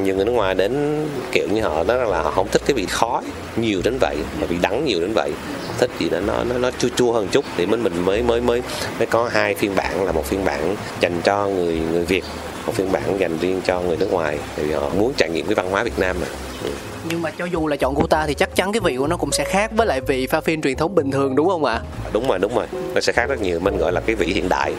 [0.02, 2.86] nhiều người nước ngoài đến kiểu như họ đó là họ không thích cái vị
[2.86, 3.22] khói
[3.56, 5.32] nhiều đến vậy mà bị đắng nhiều đến vậy.
[5.78, 7.44] Thích gì đó nó nó nó chua chua hơn chút.
[7.56, 8.62] Thì mình mình mới mới mới
[8.98, 12.24] mới có hai phiên bản là một phiên bản dành cho người người Việt
[12.66, 15.54] một phiên bản dành riêng cho người nước ngoài thì họ muốn trải nghiệm cái
[15.54, 16.26] văn hóa Việt Nam mà
[16.64, 16.70] ừ.
[17.08, 19.32] nhưng mà cho dù là chọn Guta thì chắc chắn cái vị của nó cũng
[19.32, 21.80] sẽ khác với lại vị pha phiên truyền thống bình thường đúng không ạ?
[22.12, 22.66] Đúng rồi, đúng rồi.
[22.94, 23.60] Nó sẽ khác rất nhiều.
[23.60, 24.72] Mình gọi là cái vị hiện đại.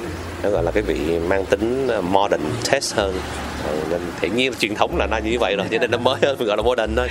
[0.44, 3.20] Nó gọi là cái vị mang tính ờ, modern taste hơn.
[3.68, 6.16] Ừ, nên hiển nhiên truyền thống là nó như vậy rồi cho nên nó mới
[6.22, 7.08] hơn mình gọi là modern thôi.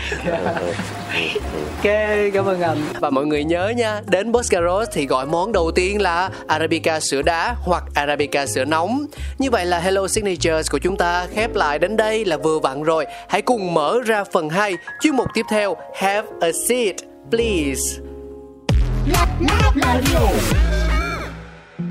[1.77, 1.93] Ok
[2.35, 2.79] cảm ơn anh.
[3.01, 7.23] Và mọi người nhớ nha đến Boscaros thì gọi món đầu tiên là Arabica sữa
[7.23, 9.07] đá hoặc Arabica sữa nóng.
[9.39, 12.83] Như vậy là Hello Signatures của chúng ta khép lại đến đây là vừa vặn
[12.83, 13.07] rồi.
[13.29, 15.77] Hãy cùng mở ra phần 2 chuyên mục tiếp theo.
[15.95, 16.97] Have a seat
[17.31, 18.01] please.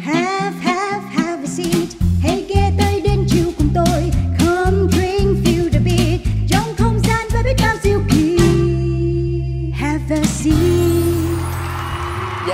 [0.05, 0.72] Have, have,
[1.57, 1.89] seat
[2.21, 4.11] Hãy ghé tới đến chiều cùng tôi.
[4.39, 6.19] Come drink, feel the beat.
[6.47, 8.37] Trong không gian với biết bao diệu kỳ.
[9.73, 10.92] Have a seat.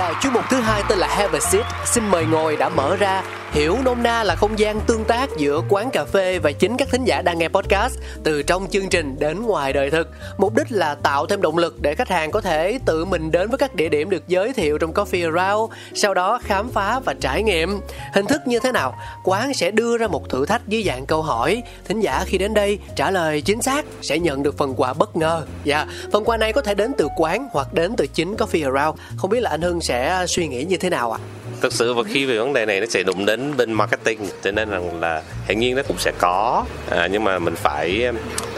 [0.00, 1.64] Và chuyên mục thứ hai tên là Have a seat.
[1.84, 3.22] Xin mời ngồi đã mở ra.
[3.50, 6.88] Hiểu nôm na là không gian tương tác giữa quán cà phê và chính các
[6.90, 10.08] thính giả đang nghe podcast, từ trong chương trình đến ngoài đời thực.
[10.38, 13.48] Mục đích là tạo thêm động lực để khách hàng có thể tự mình đến
[13.48, 17.14] với các địa điểm được giới thiệu trong coffee around, sau đó khám phá và
[17.20, 17.80] trải nghiệm.
[18.14, 18.98] Hình thức như thế nào?
[19.24, 21.62] Quán sẽ đưa ra một thử thách dưới dạng câu hỏi.
[21.84, 25.16] Thính giả khi đến đây, trả lời chính xác, sẽ nhận được phần quà bất
[25.16, 25.42] ngờ.
[25.64, 25.88] Dạ yeah.
[26.12, 29.00] phần quà này có thể đến từ quán hoặc đến từ chính coffee around.
[29.16, 29.89] Không biết là anh hưng sẽ
[30.26, 31.18] suy nghĩ như thế nào ạ?
[31.22, 31.40] À?
[31.60, 34.50] thực sự và khi về vấn đề này nó sẽ đụng đến bên marketing cho
[34.50, 36.64] nên rằng là hiển nhiên nó cũng sẽ có.
[36.90, 38.06] À, nhưng mà mình phải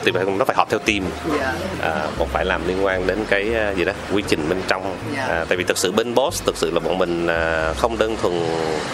[0.05, 1.01] thì nó phải họp theo team.
[1.83, 4.97] À, còn phải làm liên quan đến cái à, gì đó quy trình bên trong.
[5.17, 8.17] À, tại vì thực sự bên boss thực sự là bọn mình à, không đơn
[8.23, 8.35] thuần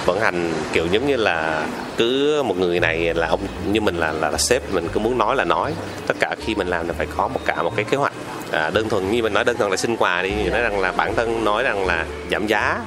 [0.04, 3.40] vận hành kiểu giống như là cứ một người này là ông
[3.72, 5.72] như mình là là, là sếp mình cứ muốn nói là nói.
[6.06, 8.12] Tất cả khi mình làm là phải có một cả một cái kế hoạch
[8.52, 10.92] à, đơn thuần như mình nói đơn thuần là xin quà đi nói rằng là
[10.92, 12.80] bản thân nói rằng là giảm giá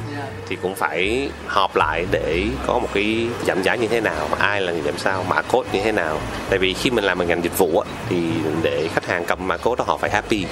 [0.52, 4.62] thì cũng phải họp lại để có một cái giảm giá như thế nào ai
[4.62, 6.20] là người giảm sao mã code như thế nào.
[6.50, 8.18] Tại vì khi mình làm một ngành dịch vụ thì
[8.64, 10.46] để khách hàng cầm mã code đó họ phải happy.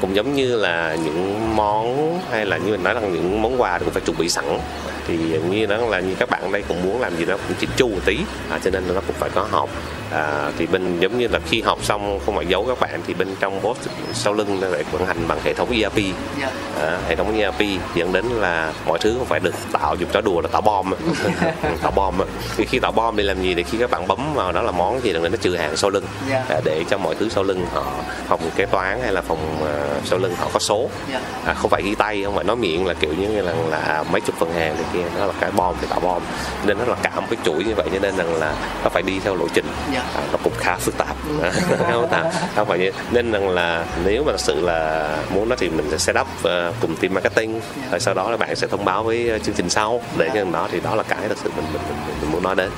[0.00, 3.78] Cũng giống như là những món hay là như mình nói là những món quà
[3.78, 4.58] cũng phải chuẩn bị sẵn.
[5.06, 5.16] Thì
[5.50, 7.88] như đó là như các bạn đây cũng muốn làm gì đó cũng chỉnh chu
[7.88, 8.18] một tí
[8.50, 9.68] à, cho nên nó cũng phải có họp.
[10.10, 13.14] À, thì bên giống như là khi học xong không phải giấu các bạn thì
[13.14, 15.96] bên trong boss sau lưng lại vận hành bằng hệ thống ERP
[16.40, 16.50] dạ.
[16.80, 17.60] à, hệ thống ERP
[17.94, 20.94] dẫn đến là mọi thứ không phải được tạo dùng cho đùa là tạo bom
[21.82, 22.14] tạo bom
[22.56, 23.54] khi khi tạo bom thì làm gì?
[23.54, 25.12] Để khi các bạn bấm vào đó là món gì?
[25.12, 26.04] Là nó trừ hàng sau lưng.
[26.30, 26.44] Dạ.
[26.48, 27.84] à, để cho mọi thứ sau lưng họ
[28.28, 30.88] phòng kế toán hay là phòng uh, sau lưng họ có số.
[31.12, 31.20] Dạ.
[31.46, 34.20] à, không phải ghi tay không phải nói miệng là kiểu như là, là mấy
[34.20, 35.08] chục phần hàng thì kia.
[35.18, 36.22] Nó là cái bom thì tạo bom.
[36.64, 38.54] Nên nó là cả một cái chuỗi như vậy cho nên rằng là
[38.84, 39.66] nó phải đi theo lộ trình.
[39.94, 41.16] À, nó cũng khá phức tạp.
[42.56, 45.90] Không phải như nên rằng là nếu mà thật sự là muốn đó thì mình
[45.90, 47.60] sẽ set up uh, cùng team marketing.
[47.90, 50.00] Rồi sau đó là bạn sẽ thông báo với Uh, chương trình sau.
[50.18, 52.54] Để cái đó thì đó là cái thật sự mình mình, mình, mình muốn nói
[52.54, 52.70] đến.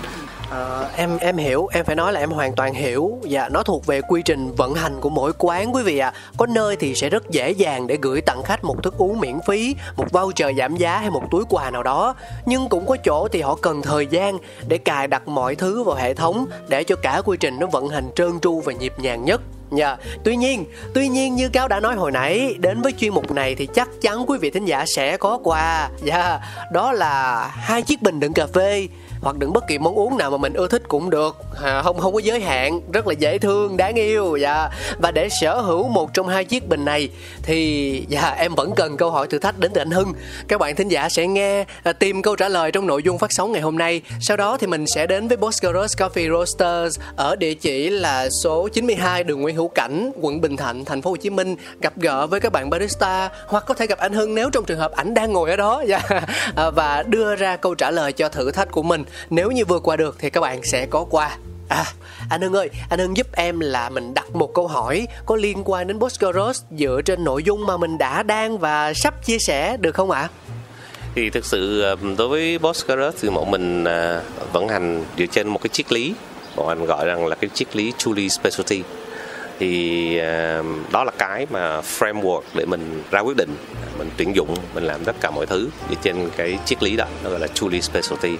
[0.51, 3.19] Ờ, em em hiểu em phải nói là em hoàn toàn hiểu.
[3.23, 6.13] Và nó thuộc về quy trình vận hành của mỗi quán quý vị ạ.
[6.37, 9.39] Có nơi thì sẽ rất dễ dàng để gửi tặng khách một thức uống miễn
[9.47, 12.15] phí một voucher giảm giá hay một túi quà nào đó.
[12.47, 15.97] Nhưng cũng có chỗ thì họ cần thời gian để cài đặt mọi thứ vào
[15.97, 19.25] hệ thống để cho cả quy trình nó vận hành trơn tru và nhịp nhàng
[19.25, 19.41] nhất.
[19.73, 23.33] Dạ, tuy nhiên, tuy nhiên như Cáo đã nói hồi nãy, đến với chuyên mục
[23.33, 25.91] này thì chắc chắn quý vị thính giả sẽ có quà.
[26.05, 26.39] Dạ,
[26.73, 28.89] đó là hai chiếc bình đựng cà phê
[29.27, 31.37] hoặc đựng bất kỳ món uống nào mà mình ưa thích cũng được.
[31.62, 34.69] À, không không có giới hạn rất là dễ thương đáng yêu dạ.
[34.99, 37.09] Và để sở hữu một trong hai chiếc bình này
[37.43, 40.12] thì dạ em vẫn cần câu hỏi thử thách đến từ anh Hưng.
[40.49, 43.33] Các bạn thính giả sẽ nghe à, tìm câu trả lời trong nội dung phát
[43.33, 44.03] sóng ngày hôm nay.
[44.21, 48.69] Sau đó thì mình sẽ đến với Boscaros Coffee Roasters ở địa chỉ là số
[48.69, 51.57] 92 đường Nguyễn Hữu Cảnh quận Bình Thạnh thành phố Hồ Chí Minh.
[51.81, 54.79] Gặp gỡ với các bạn barista hoặc có thể gặp anh Hưng nếu trong trường
[54.79, 56.01] hợp ảnh đang ngồi ở đó dạ.
[56.57, 59.79] À, và đưa ra câu trả lời cho thử thách của mình nếu như vừa
[59.79, 61.37] qua được thì các bạn sẽ có qua.
[61.69, 61.85] À,
[62.31, 65.63] anh Hưng ơi, anh Hưng giúp em là mình đặt một câu hỏi có liên
[65.65, 69.77] quan đến Boscoros dựa trên nội dung mà mình đã đang và sắp chia sẻ
[69.77, 70.29] được không ạ?
[71.17, 75.49] thì thực sự ờ, đối với Boscaros thì bọn mình ờ, vận hành dựa trên
[75.49, 76.15] một cái triết lý.
[76.57, 78.83] Bọn anh gọi rằng là cái triết lý truly specialty
[79.59, 83.57] thì ờ, đó là cái mà framework để mình ra quyết định.
[83.99, 87.05] Mình tuyển dụng mình làm tất cả mọi thứ dựa trên cái triết lý đó
[87.25, 88.37] nó gọi là truly specialty.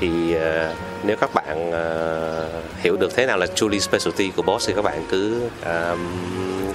[0.00, 4.68] Thì uh, nếu các bạn uh, hiểu được thế nào là truly specialty của boss
[4.68, 5.40] thì các bạn cứ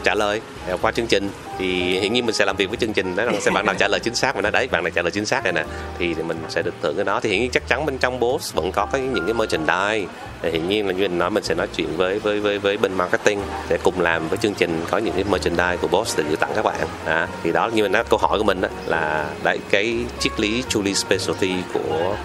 [0.03, 0.41] trả lời.
[0.67, 3.23] Ờ, qua chương trình thì hiện nhiên mình sẽ làm việc với chương trình đó
[3.23, 5.11] là sẽ bạn nào trả lời chính xác mình nói đấy bạn này trả lời
[5.11, 5.63] chính xác này nè
[5.99, 7.19] thì mình sẽ được thưởng cái đó.
[7.19, 10.13] Thì hiện nhiên chắc chắn bên trong boss vẫn có cái những cái merchandise.
[10.41, 12.77] Thì hiện nhiên là như mình nói mình sẽ nói chuyện với với với với
[12.77, 16.23] bên marketing để cùng làm với chương trình có những cái merchandise của boss để
[16.27, 16.87] gửi tặng các bạn.
[17.05, 20.39] À, thì đó như mình nói câu hỏi của mình đó, là đấy cái triết
[20.39, 22.15] lý truly specialty của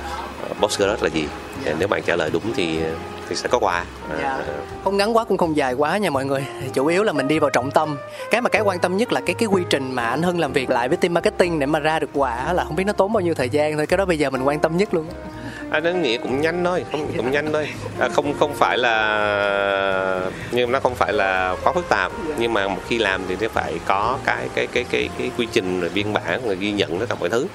[0.42, 1.24] ờ, boss garage là gì?
[1.78, 2.78] Nếu bạn trả lời đúng thì
[3.28, 3.84] thì sẽ có quà.
[4.20, 4.38] Dạ.
[4.84, 6.44] không ngắn quá cũng không dài quá nha mọi người.
[6.74, 7.96] Chủ yếu là mình đi vào trọng tâm.
[8.30, 10.52] Cái mà cái quan tâm nhất là cái cái quy trình mà anh hưng làm
[10.52, 13.12] việc lại với team marketing để mà ra được quà là không biết nó tốn
[13.12, 13.86] bao nhiêu thời gian thôi.
[13.86, 15.06] Cái đó bây giờ mình quan tâm nhất luôn
[15.70, 17.68] anh à, nghĩa cũng nhanh thôi không cũng nhanh thôi.
[17.98, 22.12] À, không không phải là nhưng nó không phải là quá phức tạp.
[22.38, 25.46] Nhưng mà một khi làm thì sẽ phải có cái cái cái cái cái quy
[25.52, 27.46] trình rồi biên bản rồi ghi nhận tất cả mọi thứ.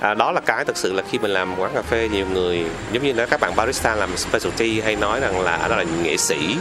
[0.00, 2.64] À, đó là cái thực sự là khi mình làm quán cà phê nhiều người
[2.92, 6.16] giống như là các bạn barista làm specialty hay nói rằng là đó là nghệ
[6.16, 6.56] sĩ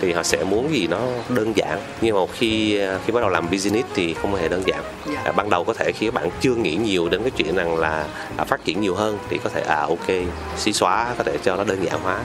[0.00, 3.50] thì họ sẽ muốn gì nó đơn giản nhưng mà khi khi bắt đầu làm
[3.50, 4.94] business thì không hề đơn giản yeah.
[5.06, 5.22] Dạ.
[5.24, 7.78] à, ban đầu có thể khi các bạn chưa nghĩ nhiều đến cái chuyện rằng
[7.78, 8.06] là
[8.36, 10.06] à, phát triển nhiều hơn thì có thể à ok
[10.56, 12.20] xí xóa có thể cho nó đơn giản hóa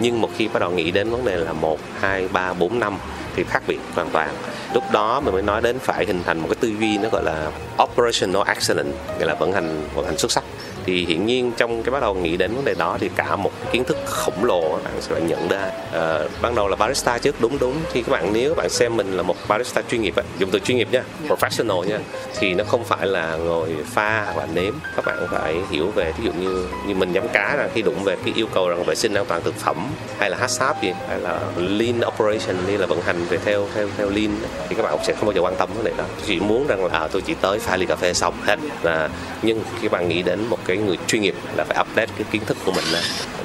[0.00, 2.98] nhưng một khi bắt đầu nghĩ đến vấn đề là một hai ba bốn năm
[3.36, 4.34] thì khác biệt hoàn toàn
[4.74, 7.22] lúc đó mình mới nói đến phải hình thành một cái tư duy nó gọi
[7.24, 7.50] là
[7.82, 10.44] operational excellence gọi là vận hành vận hành xuất sắc
[10.86, 13.52] thì hiển nhiên trong cái bắt đầu nghĩ đến vấn đề đó thì cả một
[13.72, 15.70] kiến thức khổng lồ bạn sẽ phải nhận ra.
[15.92, 17.74] À, ban đầu là barista trước đúng đúng.
[17.92, 20.50] Thì các bạn nếu các bạn xem mình là một barista chuyên nghiệp ấy, dùng
[20.50, 21.98] từ chuyên nghiệp nha professional nha
[22.38, 24.74] thì nó không phải là ngồi pha và nếm.
[24.96, 28.04] Các bạn phải hiểu về ví dụ như như mình giám cá là khi đụng
[28.04, 29.86] về cái yêu cầu rằng vệ sinh an toàn thực phẩm
[30.18, 33.88] hay là HACCP gì hay là lean operation đi là vận hành về theo theo
[33.96, 34.30] theo lean
[34.68, 36.04] thì các bạn sẽ không bao giờ quan tâm vấn đề đó.
[36.26, 38.58] Chỉ muốn rằng là à, tôi chỉ tới pha ly cà phê xong hết.
[38.82, 39.08] Là
[39.42, 42.42] nhưng khi bạn nghĩ đến một cái người chuyên nghiệp là phải update cái kiến
[42.46, 43.02] thức của mình lên.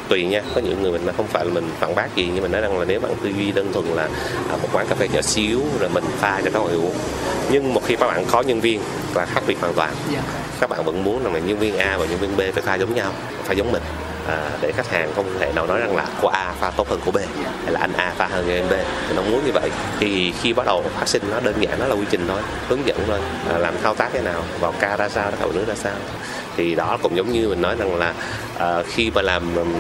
[0.10, 2.44] Tùy nha có những người mình là không phải là mình phản bác gì nhưng
[2.44, 4.10] mình nói rằng là nếu bạn tư duy đơn thuần là
[4.50, 6.96] à, một quán cà phê nhỏ xíu rồi mình pha cho các bạn uống
[7.52, 8.82] nhưng một khi các bạn có nhân viên
[9.16, 9.90] là khác biệt hoàn toàn.
[9.90, 10.24] Yeah.
[10.26, 10.34] Dạ.
[10.60, 12.76] các bạn vẫn muốn rằng là nhân viên A và nhân viên B phải pha
[12.76, 13.12] giống nhau
[13.44, 13.84] phải giống mình
[14.28, 17.00] à, để khách hàng không thể nào nói rằng là của A pha tốt hơn
[17.06, 17.18] của B
[17.63, 18.74] hay là anh A pha hơn anh B.
[19.08, 19.70] Thì nó muốn như vậy.
[20.00, 22.88] Thì khi bắt đầu phát sinh nó đơn giản nó là quy trình thôi hướng
[22.88, 23.20] dẫn thôi
[23.54, 25.96] à, làm thao tác thế nào vào ca ra sao thầu nước ra sao
[26.58, 28.13] thì đó cũng giống như mình nói rằng là
[28.56, 29.74] uh, khi mà làm um,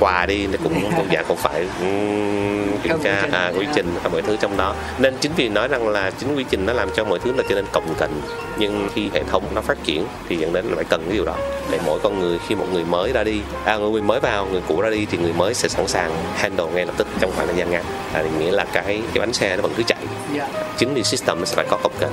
[0.00, 4.08] quà đi thì cũng cũng dạng cũng phải um, kiểm tra à, quy trình và
[4.08, 4.74] mọi thứ trong đó.
[4.98, 7.42] Nên chính vì nói rằng là chính quy trình nó làm cho mọi thứ là
[7.48, 8.10] trở nên cồng kềnh
[8.58, 11.24] nhưng khi hệ thống nó phát triển thì dẫn đến là phải cần cái điều
[11.24, 11.34] đó.
[11.70, 14.62] Để mỗi con người khi một người mới ra đi à, người mới vào người
[14.68, 17.46] cũ ra đi thì người mới sẽ sẵn sàng handle ngay lập tức trong khoảng
[17.46, 17.84] thời gian ngắn.
[18.12, 19.98] À, nghĩa là cái cái bánh xe nó vẫn cứ chạy.
[20.34, 20.48] Dạ.
[20.76, 22.12] chính vì system nó sẽ phải có cồng kềnh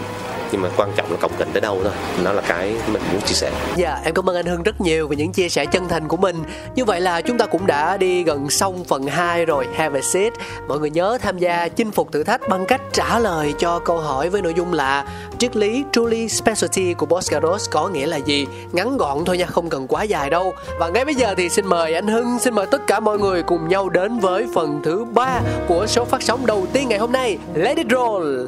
[0.55, 1.93] nhưng mà quan trọng là cồng kềnh tới đâu thôi.
[2.23, 3.51] Nó là cái mình muốn chia sẻ.
[3.75, 6.17] Dạ em cảm ơn anh Hưng rất nhiều về những chia sẻ chân thành của
[6.17, 6.43] mình.
[6.75, 9.67] Như vậy là chúng ta cũng đã đi gần xong phần 2 rồi.
[9.75, 10.33] Have a seat.
[10.67, 13.97] Mọi người nhớ tham gia chinh phục thử thách bằng cách trả lời cho câu
[13.97, 15.05] hỏi với nội dung là
[15.37, 18.47] triết lý truly specialty của Boscaros có nghĩa là gì?
[18.71, 20.53] Ngắn gọn thôi nha, không cần quá dài đâu.
[20.79, 23.43] Và ngay bây giờ thì xin mời anh Hưng, xin mời tất cả mọi người
[23.43, 27.11] cùng nhau đến với phần thứ ba của số phát sóng đầu tiên ngày hôm
[27.11, 27.37] nay.
[27.53, 28.45] Let it roll!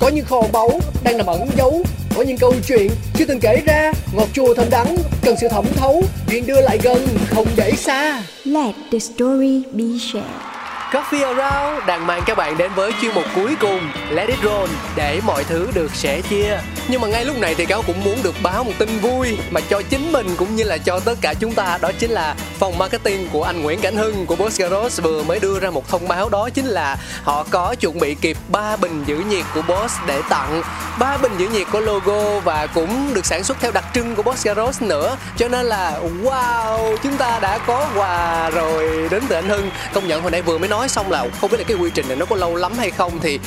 [0.00, 1.82] Có những kho báu đang nằm ẩn giấu.
[2.16, 3.92] Có những câu chuyện chưa từng kể ra.
[4.12, 6.02] Ngọt chua thơm đắng, cần sự thẩm thấu.
[6.30, 8.22] Chuyện đưa lại gần, không để xa.
[8.44, 10.47] Let the story be shared.
[10.92, 14.70] Coffee Around đang mang các bạn đến với chuyên mục cuối cùng Let it roll
[14.96, 16.60] để mọi thứ được sẻ chia.
[16.88, 19.60] Nhưng mà ngay lúc này thì cáo cũng muốn được báo một tin vui mà
[19.70, 22.78] cho chính mình cũng như là cho tất cả chúng ta đó chính là phòng
[22.78, 26.08] marketing của anh Nguyễn Cảnh Hưng của Boss Garage vừa mới đưa ra một thông
[26.08, 29.94] báo đó chính là họ có chuẩn bị kịp 3 bình giữ nhiệt của Boss
[30.06, 30.62] để tặng.
[30.98, 34.22] ba bình giữ nhiệt có logo và cũng được sản xuất theo đặc trưng của
[34.22, 35.16] Boss Garage nữa.
[35.36, 39.70] Cho nên là wow, chúng ta đã có quà rồi đến từ anh Hưng.
[39.94, 41.90] Công nhận hồi nãy vừa mới nói nói xong là không biết là cái quy
[41.94, 43.38] trình này nó có lâu lắm hay không thì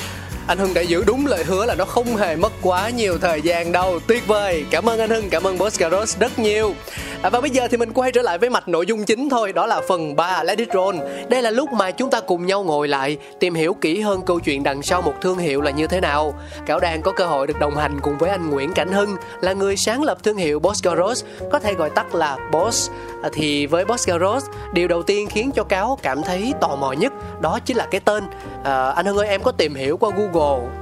[0.48, 3.42] anh Hưng đã giữ đúng lời hứa là nó không hề mất quá nhiều thời
[3.42, 4.00] gian đâu.
[4.08, 4.66] Tuyệt vời.
[4.72, 6.76] Cảm ơn anh Hưng cảm ơn Boss Garros rất nhiều.
[7.22, 9.54] À, và bây giờ thì mình quay trở lại với mạch nội dung chính thôi.
[9.54, 10.96] Đó là phần 3 Let it roll.
[11.30, 14.40] Đây là lúc mà chúng ta cùng nhau ngồi lại tìm hiểu kỹ hơn câu
[14.40, 16.34] chuyện đằng sau một thương hiệu là như thế nào.
[16.66, 19.54] Cáo đang có cơ hội được đồng hành cùng với anh Nguyễn Cảnh Hưng là
[19.54, 22.90] người sáng lập thương hiệu Boss Garros có thể gọi tắt là Boss.
[23.24, 26.92] À, thì với Boss Garros điều đầu tiên khiến cho Cáo cảm thấy tò mò
[26.92, 28.24] nhất đó chính là cái tên.
[28.64, 30.31] À, anh Hưng ơi em có tìm hiểu qua Google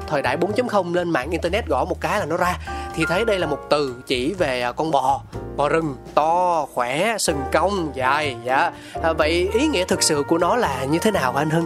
[0.07, 2.57] thời đại 4.0 lên mạng internet gõ một cái là nó ra.
[2.95, 5.21] Thì thấy đây là một từ chỉ về à, con bò.
[5.55, 8.71] Bò rừng to khỏe sừng cong dài dạ.
[9.03, 11.65] À, vậy ý nghĩa thực sự của nó là như thế nào anh Hưng?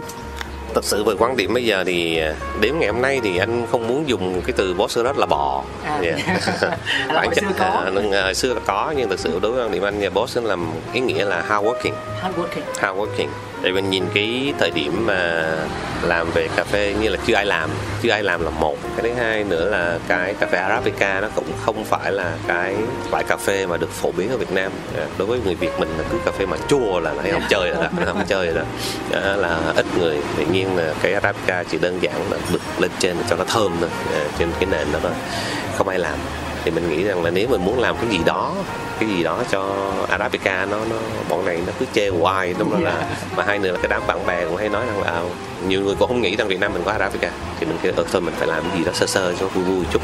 [0.74, 3.66] Thật sự về quan điểm bây giờ thì à, đến ngày hôm nay thì anh
[3.70, 5.62] không muốn dùng cái từ boss rất là bò.
[5.84, 6.00] À.
[6.02, 6.18] yeah.
[7.08, 7.64] Là hồi xưa có.
[7.64, 10.00] à, nhưng, à, hồi xưa là có nhưng thực sự đối với quan điểm anh
[10.00, 12.62] thì boss làm ý nghĩa là hard working hardworking.
[12.78, 13.28] hard working
[13.64, 15.44] để mình nhìn cái thời điểm mà
[16.02, 17.70] làm về cà phê như là chưa ai làm,
[18.02, 18.76] chưa ai làm là một.
[18.96, 22.74] Cái thứ hai nữa là cái cà phê arabica nó cũng không phải là cái
[23.10, 24.72] loại cà phê mà được phổ biến ở Việt Nam.
[24.96, 27.42] À, đối với người Việt mình là cứ cà phê mà chua là lại không
[27.48, 28.62] chơi rồi đó không chơi rồi đó.
[29.10, 32.90] Đó là ít người, tự nhiên là cái arabica chỉ đơn giản là bực lên
[32.98, 35.12] trên cho nó thơm thôi à, trên cái nền đó thôi.
[35.76, 36.18] Không ai làm
[36.64, 38.52] thì mình nghĩ rằng là nếu mình muốn làm cái gì đó
[39.00, 39.74] cái gì đó cho
[40.08, 40.96] arabica nó nó
[41.28, 42.54] bọn này nó cứ chê hoài.
[42.58, 45.10] Đúng là mà hai nữa là cái đám bạn bè cũng hay nói rằng là
[45.10, 45.20] à,
[45.66, 47.30] nhiều người cũng không nghĩ rằng Việt Nam mình có arabica.
[47.60, 49.64] Thì mình kêu ừ, thôi mình phải làm cái gì đó sơ sơ cho vui
[49.64, 50.02] vui chút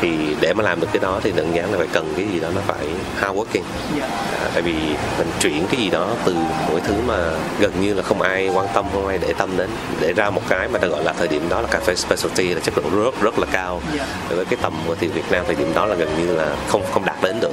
[0.00, 2.40] thì để mà làm được cái đó thì đơn giản là phải cần cái gì
[2.40, 3.62] đó nó phải hard working
[4.00, 4.74] à, tại vì
[5.18, 6.34] mình chuyển cái gì đó từ
[6.70, 7.30] mỗi thứ mà
[7.60, 10.42] gần như là không ai quan tâm không ai để tâm đến để ra một
[10.48, 13.04] cái mà ta gọi là thời điểm đó là cà phê specialty là chất lượng
[13.04, 13.82] rất rất là cao.
[14.28, 16.82] Với cái tầm của thị Việt Nam thời điểm đó là gần như là không
[16.92, 17.52] không đạt đến được.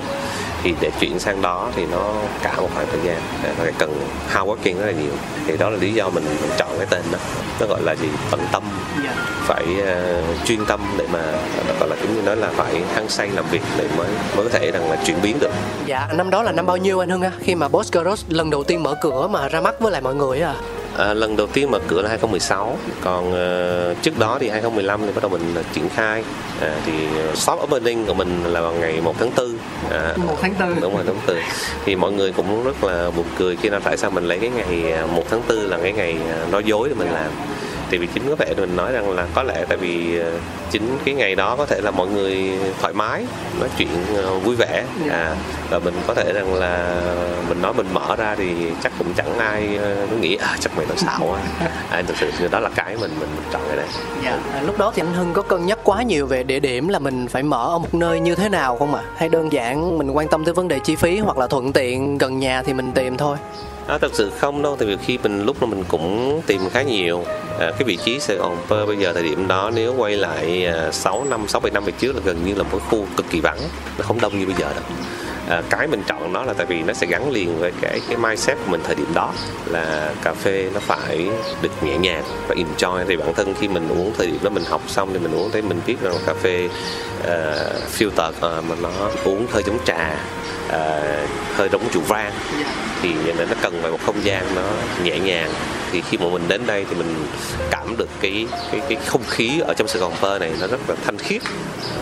[0.64, 3.18] Thì để chuyển sang đó thì nó cả một khoảng thời gian.
[3.58, 5.12] Và cần hao quá kiên rất là nhiều.
[5.48, 7.18] Thì đó là lý do mình, mình chọn cái tên đó.
[7.60, 8.08] Nó gọi là gì?
[8.32, 8.64] Tận tâm.
[9.46, 11.20] Phải uh, chuyên tâm để mà
[11.80, 14.60] gọi là cũng như nói là phải hăng say làm việc để mới mới có
[14.60, 15.52] thể rằng là chuyển biến được.
[15.86, 17.94] Dạ năm đó là năm bao nhiêu anh Hưng á khi mà Boss
[18.28, 20.56] lần đầu tiên mở cửa mà ra mắt với lại mọi người à?
[20.98, 25.12] À, lần đầu tiên mở cửa là 2016 còn uh, trước đó thì 2015 thì
[25.12, 26.24] bắt đầu mình uh, triển khai.
[26.62, 26.94] À, thì
[27.32, 29.58] uh, shop opening của mình là vào ngày 1 tháng 4
[29.92, 31.38] à, 1 tháng 4 đúng rồi tháng 4
[31.86, 34.50] thì mọi người cũng rất là buồn cười khi nào tại sao mình lấy cái
[34.50, 36.18] ngày à, 1 tháng 4 là cái ngày
[36.52, 37.32] nói dối để mình làm
[37.94, 40.32] thì vì chính có vẻ mình nói rằng là có lẽ tại vì ờ,
[40.72, 42.52] chính cái ngày đó có thể là mọi người
[42.82, 43.26] thoải mái
[43.60, 45.36] nói chuyện ờ, vui vẻ à
[45.70, 47.02] và mình có thể rằng là
[47.50, 48.50] mình nói mình mở ra thì
[48.84, 51.40] chắc cũng chẳng ai ờ, nó nghĩ à chắc mày nói xạo quá
[51.92, 53.88] à, thực sự đó là cái mình mình, mình chọn cái này
[54.24, 54.40] Dạ.
[54.54, 57.00] À, lúc đó thì anh Hưng có cân nhắc quá nhiều về địa điểm là
[57.00, 59.02] mình phải mở ở một nơi như thế nào không ạ?
[59.16, 62.18] Hay đơn giản mình quan tâm tới vấn đề chi phí hoặc là thuận tiện
[62.18, 63.38] gần nhà thì mình tìm thôi.
[63.88, 66.82] À, thật sự không đâu, tại vì khi mình lúc mà mình cũng tìm khá
[66.82, 67.24] nhiều
[67.60, 70.66] à, cái vị trí Sài Gòn Pơ bây giờ thời điểm đó nếu quay lại
[70.66, 73.30] à, 6 năm, 6 7 năm về trước là gần như là một khu cực
[73.30, 73.60] kỳ vắng,
[73.98, 74.84] nó không đông như bây giờ đâu.
[75.50, 78.18] À, cái mình chọn nó là tại vì nó sẽ gắn liền với cái cái
[78.18, 79.34] mindset của mình thời điểm đó
[79.66, 81.30] là cà phê nó phải
[81.62, 84.64] được nhẹ nhàng và enjoy thì bản thân khi mình uống thời điểm đó mình
[84.64, 86.70] học xong thì mình uống thấy mình biết rằng cà phê
[87.20, 87.30] uh,
[87.98, 90.16] filter uh, mà nó uống hơi giống trà
[90.68, 90.74] uh,
[91.56, 92.32] hơi giống rượu vang
[93.04, 94.62] thì nó cần phải một không gian nó
[95.04, 95.50] nhẹ nhàng
[95.94, 97.16] thì khi mà mình đến đây thì mình
[97.72, 100.90] cảm được cái cái cái không khí ở trong Sài Gòn Pơ này nó rất
[100.90, 101.42] là thanh khiết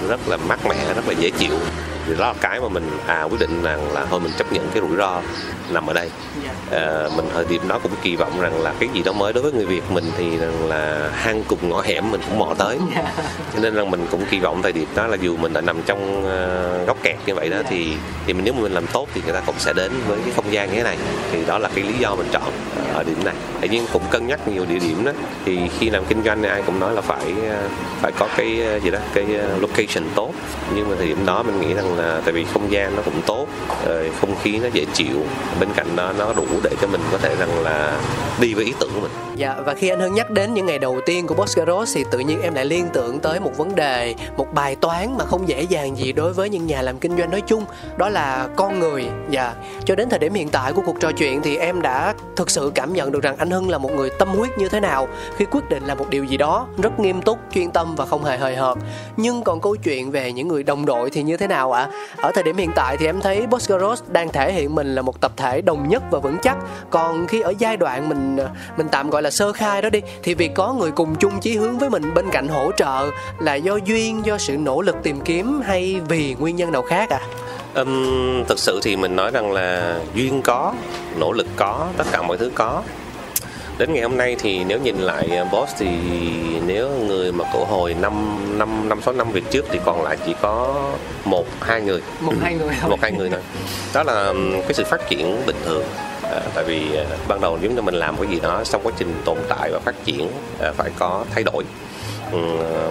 [0.08, 1.54] rất là mát mẻ rất là dễ chịu.
[2.08, 4.70] Thì đó là cái mà mình à quyết định rằng là thôi mình chấp nhận
[4.74, 5.22] cái rủi ro
[5.70, 6.10] nằm ở đây.
[6.72, 9.44] À, mình thời điểm đó cũng kỳ vọng rằng là cái gì đó mới đối
[9.44, 12.78] với người Việt mình thì rằng là hang cùng ngõ hẻm mình cũng mò tới.
[13.54, 15.82] Cho nên là mình cũng kỳ vọng thời điểm đó là dù mình đã nằm
[15.86, 17.94] trong uh, góc kẹt như vậy đó thì
[18.26, 20.34] thì mình nếu mà mình làm tốt thì người ta cũng sẽ đến với cái
[20.36, 20.98] không gian như thế này.
[21.32, 22.52] Thì đó là cái lý do mình chọn
[22.94, 23.34] ở điểm này
[23.82, 25.12] viên cũng cân nhắc nhiều địa điểm đó
[25.46, 27.70] thì khi làm kinh doanh thì ai cũng nói là phải ờ,
[28.02, 30.32] phải có cái ờ, gì đó cái ờ, location tốt
[30.76, 33.22] nhưng mà thời điểm đó mình nghĩ rằng là tại vì không gian nó cũng
[33.26, 33.48] tốt
[33.88, 35.26] rồi không khí nó dễ chịu
[35.60, 38.02] bên cạnh đó nó đủ để cho mình có thể rằng là
[38.42, 40.80] đi với ý tưởng của mình Dạ và khi anh Hưng nhắc đến những ngày
[40.80, 44.16] đầu tiên của Boscaros thì tự nhiên em lại liên tưởng tới một vấn đề,
[44.38, 47.32] một bài toán mà không dễ dàng gì đối với những nhà làm kinh doanh
[47.32, 47.66] nói chung,
[47.98, 49.06] đó là con người.
[49.30, 49.54] Dạ.
[49.86, 52.72] Cho đến thời điểm hiện tại của cuộc trò chuyện thì em đã thực sự
[52.76, 55.08] cảm nhận được rằng anh Hưng là một người tâm huyết như thế nào
[55.38, 58.24] khi quyết định làm một điều gì đó rất nghiêm túc, chuyên tâm và không
[58.24, 58.78] hề hời hợt.
[59.18, 61.88] Nhưng còn câu chuyện về những người đồng đội thì như thế nào ạ?
[62.18, 65.22] Ở thời điểm hiện tại thì em thấy Boscaros đang thể hiện mình là một
[65.22, 66.58] tập thể đồng nhất và vững chắc.
[66.90, 68.38] Còn khi ở giai đoạn mình
[68.78, 71.58] mình tạm gọi là sơ khai đó đi thì việc có người cùng chung chí
[71.58, 73.10] hướng với mình bên cạnh hỗ trợ
[73.40, 77.10] là do duyên do sự nỗ lực tìm kiếm hay vì nguyên nhân nào khác
[77.10, 77.20] à
[77.76, 80.74] um, thực sự thì mình nói rằng là duyên có
[81.20, 82.84] nỗ lực có tất cả mọi thứ có
[83.78, 85.88] đến ngày hôm nay thì nếu nhìn lại uh, boss thì
[86.66, 90.18] nếu người mà cổ hồi năm năm năm sáu năm về trước thì còn lại
[90.26, 90.76] chỉ có
[91.26, 92.02] một hai người.
[92.22, 92.90] Một hai người thôi.
[92.90, 93.40] Một hai người thôi.
[93.94, 95.84] Đó là cái sự phát triển bình thường.
[96.24, 98.92] À, tại vì à, ban đầu nếu như mình làm cái gì đó trong quá
[98.98, 101.64] trình tồn tại và phát triển à, phải có thay đổi.
[102.32, 102.40] Ừ,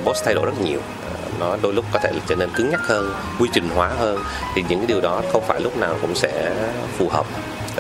[0.05, 0.79] boss thay đổi rất nhiều.
[1.05, 4.19] À, nó đôi lúc có thể trở nên cứng nhắc hơn quy trình hóa hơn.
[4.55, 6.53] Thì những cái điều đó không phải lúc nào cũng sẽ
[6.99, 7.27] phù hợp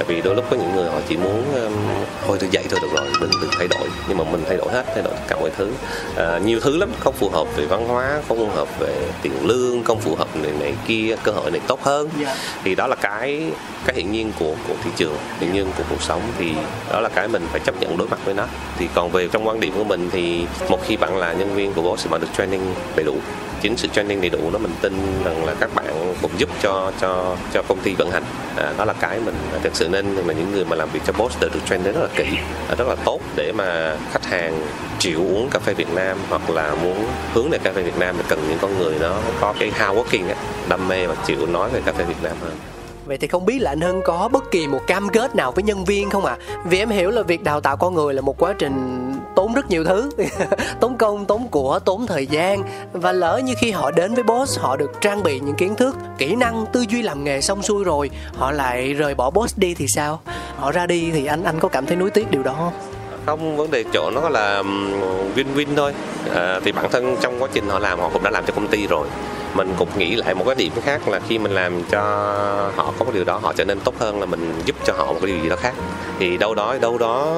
[0.00, 1.44] tại vì đôi lúc có những người họ chỉ muốn
[2.26, 3.88] thôi tôi dậy thôi được rồi đừng đừng thay đổi.
[4.08, 5.70] Nhưng mà mình thay đổi hết thay đổi tất cả mọi thứ.
[6.16, 9.32] À, nhiều thứ lắm không phù hợp về văn hóa không phù hợp về tiền
[9.42, 12.08] lương không phù hợp này, này kia cơ hội này tốt hơn.
[12.20, 12.36] Dạ.
[12.64, 13.42] thì đó là cái
[13.84, 16.22] cái hiển nhiên của của thị trường hiển nhiên của cuộc sống.
[16.38, 16.52] Thì
[16.92, 18.44] đó là cái mình phải chấp nhận đối mặt với nó.
[18.78, 21.72] Thì còn về trong quan điểm của mình thì một khi bạn là nhân viên
[21.72, 23.16] của boss thì bạn được training đầy đủ.
[23.62, 26.92] Chính sự training đầy đủ đó mình tin rằng là các bạn cũng giúp cho
[27.00, 28.22] cho cho công ty vận hành.
[28.56, 31.12] À, đó là cái mình thực sự nên là những người mà làm việc cho
[31.18, 32.26] boss đều được train đến rất là kỹ
[32.68, 34.60] à, rất là tốt để mà khách hàng
[34.98, 38.14] chịu uống cà phê Việt Nam hoặc là muốn hướng về cà phê Việt Nam
[38.18, 40.34] thì cần những con người nó có cái hardworking á,
[40.68, 42.52] đam mê và chịu nói về cà phê Việt Nam hơn.
[43.10, 45.62] Vậy thì không biết là anh Hưng có bất kỳ một cam kết nào với
[45.62, 46.36] nhân viên không ạ?
[46.48, 46.62] À?
[46.64, 49.70] Vì em hiểu là việc đào tạo con người là một quá trình tốn rất
[49.70, 50.10] nhiều thứ,
[50.80, 54.58] tốn công, tốn của, tốn thời gian và lỡ như khi họ đến với boss,
[54.58, 57.84] họ được trang bị những kiến thức, kỹ năng, tư duy làm nghề xong xuôi
[57.84, 60.20] rồi, họ lại rời bỏ boss đi thì sao
[60.56, 62.89] họ ra đi thì anh anh có cảm thấy nuối tiếc điều đó không
[63.30, 64.62] không vấn đề chỗ nó là
[65.36, 65.92] win-win thôi.
[66.34, 68.68] À, thì bản thân trong quá trình họ làm họ cũng đã làm cho công
[68.68, 69.08] ty rồi.
[69.54, 72.00] Mình cũng nghĩ lại một cái điểm khác là khi mình làm cho
[72.76, 75.06] họ có một điều đó họ trở nên tốt hơn là mình giúp cho họ
[75.06, 75.74] một cái điều gì đó khác.
[76.18, 77.36] Thì đâu đó đâu đó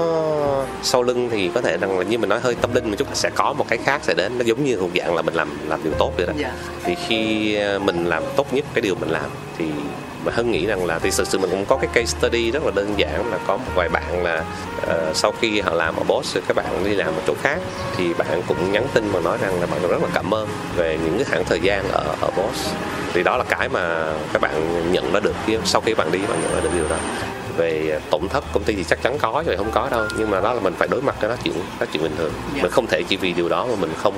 [0.83, 3.09] sau lưng thì có thể rằng là như mình nói hơi tâm linh một chút
[3.13, 4.39] sẽ có một cái khác sẽ đến.
[4.39, 6.33] Nó giống như thuộc dạng là mình làm làm điều tốt vậy đó.
[6.37, 6.53] Dạ.
[6.85, 9.65] thì khi ờ, mình làm tốt nhất cái điều mình làm thì
[10.25, 12.65] mà hân nghĩ rằng là thì thực sự mình cũng có cái case study rất
[12.65, 14.45] là đơn giản là có một vài bạn là
[14.87, 17.59] uh, sau khi họ làm ở boss các bạn đi làm ở chỗ khác
[17.97, 20.99] thì bạn cũng nhắn tin và nói rằng là bạn rất là cảm ơn về
[21.05, 22.71] những cái khoảng thời gian ở ở boss.
[23.15, 26.19] Thì đó là cái mà các bạn nhận ra được khi sau khi bạn đi
[26.19, 26.97] bạn nhận ra được điều đó
[27.57, 30.05] về tổn thất công ty thì chắc chắn có rồi không có đâu.
[30.19, 32.33] Nhưng mà đó là mình phải đối mặt với nó chuyện đó chuyện bình thường.
[32.55, 32.63] Dạ.
[32.63, 34.15] mình không thể chỉ vì điều đó mà mình không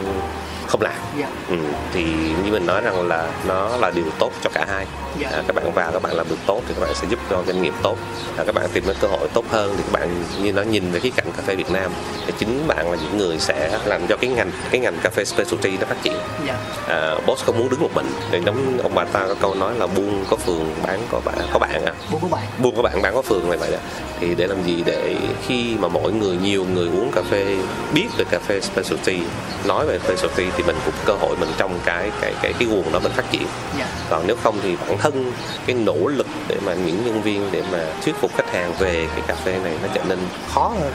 [0.66, 0.97] không làm.
[1.18, 1.26] Dạ.
[1.49, 1.57] ừ,
[1.93, 2.05] thì
[2.45, 4.87] như mình nói rằng là nó là điều tốt cho cả hai.
[5.18, 5.28] Dạ.
[5.32, 7.43] à, các bạn vào các bạn làm được tốt thì các bạn sẽ giúp cho
[7.47, 7.97] doanh nghiệp tốt.
[8.37, 10.91] À, các bạn tìm được cơ hội tốt hơn thì các bạn như nó nhìn
[10.91, 11.91] về khía cạnh cà phê Việt Nam
[12.26, 15.24] thì chính bạn là những người sẽ làm cho cái ngành cái ngành cà phê
[15.24, 16.16] specialty nó phát triển.
[16.47, 16.57] Dạ.
[16.89, 18.07] À, boss không muốn đứng một mình.
[18.30, 21.39] Thì giống ông bà ta có câu nói là buôn có phường bán có bạn
[21.53, 21.93] có bạn à.
[22.12, 22.43] Bố của bạn.
[22.59, 23.79] Buôn có bạn bán có phường này vậy đó.
[24.20, 25.16] Thì để làm gì để
[25.47, 27.57] khi mà mỗi người nhiều người uống cà phê
[27.95, 29.18] biết về cà phê specialty
[29.64, 32.93] nói về specialty thì mình cũng cơ hội mình trong cái cái cái cái guồng
[32.93, 33.47] đó mình phát triển.
[33.79, 33.87] Dạ.
[34.11, 35.33] Còn nếu không thì bản thân
[35.66, 39.07] cái nỗ lực để mà những nhân viên để mà thuyết phục khách hàng về
[39.12, 40.18] cái cà phê này nó trở nên
[40.55, 40.93] khó hơn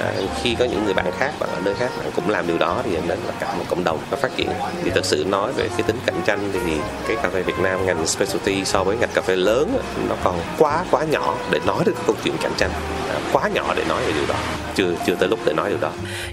[0.00, 2.58] à, khi có những người bạn khác bạn ở nơi khác bạn cũng làm điều
[2.58, 4.50] đó thì dẫn đến là cả một cộng đồng nó phát triển.
[4.84, 6.76] Thì thực sự nói về cái tính cạnh tranh thì
[7.08, 9.78] cái cà phê Việt Nam ngành specialty so với ngành cà phê lớn
[10.08, 12.70] nó còn quá quá nhỏ để nói được cái câu chuyện cạnh tranh.
[13.08, 14.34] À, quá nhỏ để nói về điều đó.
[14.74, 15.90] Chưa chưa tới lúc để nói điều đó.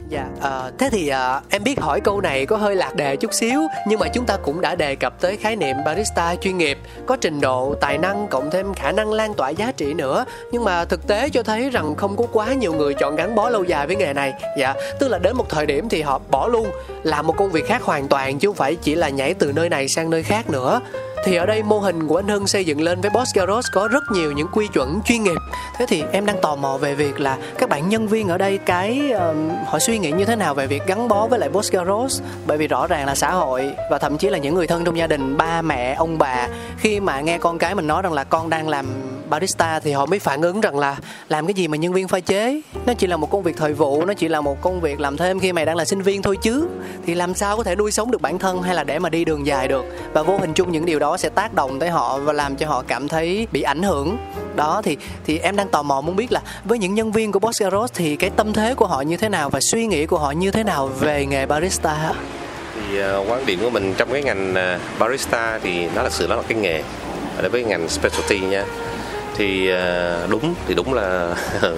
[0.10, 3.34] Dạ, à, thế thì à, em biết hỏi câu này có hơi lạc đề chút
[3.34, 6.78] xíu Nhưng mà chúng ta cũng đã đề cập tới khái niệm barista chuyên nghiệp
[7.06, 10.26] Có trình độ, tài năng, cộng thêm khả năng lan tỏa giá trị nữa.
[10.52, 13.50] Nhưng mà thực tế cho thấy rằng không có quá nhiều người chọn gắn bó
[13.50, 14.34] lâu dài với nghề này.
[14.58, 16.68] Dạ, tức là đến một thời điểm thì họ bỏ luôn
[17.04, 19.70] Làm một công việc khác hoàn toàn chứ không phải chỉ là nhảy từ nơi
[19.70, 20.82] này sang nơi khác nữa.
[21.24, 23.88] Thì ở đây mô hình của anh Hưng xây dựng lên với Boss Garage có
[23.88, 25.38] rất nhiều những quy chuẩn chuyên nghiệp.
[25.78, 28.58] Thế thì em đang tò mò về việc là các bạn nhân viên ở đây
[28.58, 31.72] cái ờm, họ suy nghĩ như thế nào về việc gắn bó với lại Boss
[31.72, 32.26] Garage?
[32.46, 34.98] Bởi vì rõ ràng là xã hội và thậm chí là những người thân trong
[34.98, 36.48] gia đình, ba mẹ, ông bà
[36.78, 38.86] khi mà nghe con cái mình nói rằng là con đang làm
[39.30, 40.98] barista thì họ mới phản ứng rằng là
[41.30, 42.62] làm cái gì mà nhân viên pha chế?
[42.86, 45.18] Nó chỉ là một công việc thời vụ nó chỉ là một công việc làm
[45.18, 46.68] thêm khi mày đang là sinh viên thôi chứ.
[47.06, 49.26] Thì làm sao có thể nuôi sống được bản thân hay là để mà đi
[49.26, 49.86] đường dài được?
[50.14, 52.68] Và vô hình chung những điều đó sẽ tác động tới họ và làm cho
[52.68, 54.18] họ cảm thấy bị ảnh hưởng.
[54.56, 57.40] Đó thì thì em đang tò mò muốn biết là với những nhân viên của
[57.40, 60.20] Boss Garros thì cái tâm thế của họ như thế nào và suy nghĩ của
[60.20, 62.14] họ như thế nào về nghề barista?
[62.76, 66.28] Thì uh, quan điểm của mình trong cái ngành uh, barista thì nó là sự
[66.28, 66.84] nó là cái nghề.
[67.42, 68.66] Đối với ngành specialty nha
[69.38, 71.36] thì ờ, đúng thì đúng là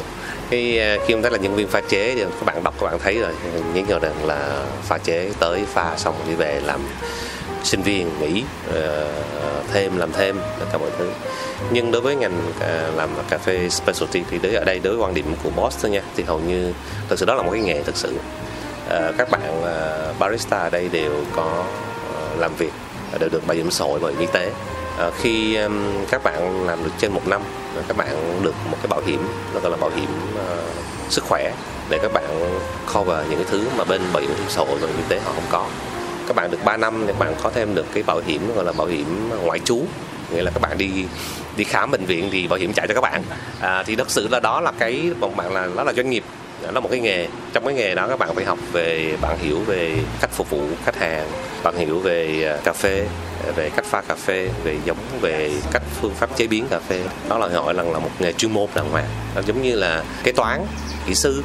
[0.50, 2.86] cái ờ, khi chúng ta là nhân viên pha chế thì các bạn đọc các
[2.86, 3.32] bạn thấy rồi,
[3.74, 6.82] những người rằng là pha chế tới pha xong đi về làm
[7.64, 8.44] sinh viên, nghỉ
[8.74, 9.08] ờ,
[9.74, 11.10] thêm, làm thêm, tất cả mọi thứ.
[11.72, 12.42] Nhưng đối với ngành
[12.96, 15.92] làm cà phê specialty thì đối ở đây đối với quan điểm của boss thôi
[15.92, 16.74] nha, thì hầu như
[17.10, 18.16] thực sự đó là một cái nghề thực sự.
[19.18, 19.62] Các bạn
[20.20, 21.66] barista ở đây đều có
[22.38, 22.72] làm việc
[23.20, 24.52] đều được bảo hiểm xã hội, bảo hiểm y tế.
[25.00, 25.58] Ờ, khi
[26.12, 27.42] các bạn làm được trên một năm
[27.88, 30.58] các bạn được một cái bảo hiểm nó gọi là bảo hiểm ờ,
[31.10, 31.54] sức khỏe
[31.90, 32.24] để các bạn
[32.94, 35.44] cover những cái thứ mà bên bảo hiểm xã hội và y tế họ không
[35.50, 35.66] có.
[36.28, 38.66] Các bạn được 3 năm thì các bạn có thêm được cái bảo hiểm gọi
[38.66, 39.82] là bảo hiểm ngoại trú
[40.32, 41.06] nghĩa là các bạn đi
[41.58, 43.24] đi khám bệnh viện thì bảo hiểm trả cho các bạn.
[43.60, 46.24] À, thì thật sự là đó là cái một bạn là đó là doanh nghiệp
[46.64, 49.38] đó là một cái nghề trong cái nghề đó các bạn phải học về bạn
[49.40, 51.28] hiểu về cách phục vụ khách hàng
[51.64, 53.08] bạn hiểu về à, cà phê
[53.56, 57.04] về cách pha cà phê về giống về cách phương pháp chế biến cà phê.
[57.30, 59.08] Đó là gọi là là một nghề chuyên môn đàng hoàng.
[59.36, 60.66] Nó giống như là kế toán
[61.08, 61.44] kỹ sư.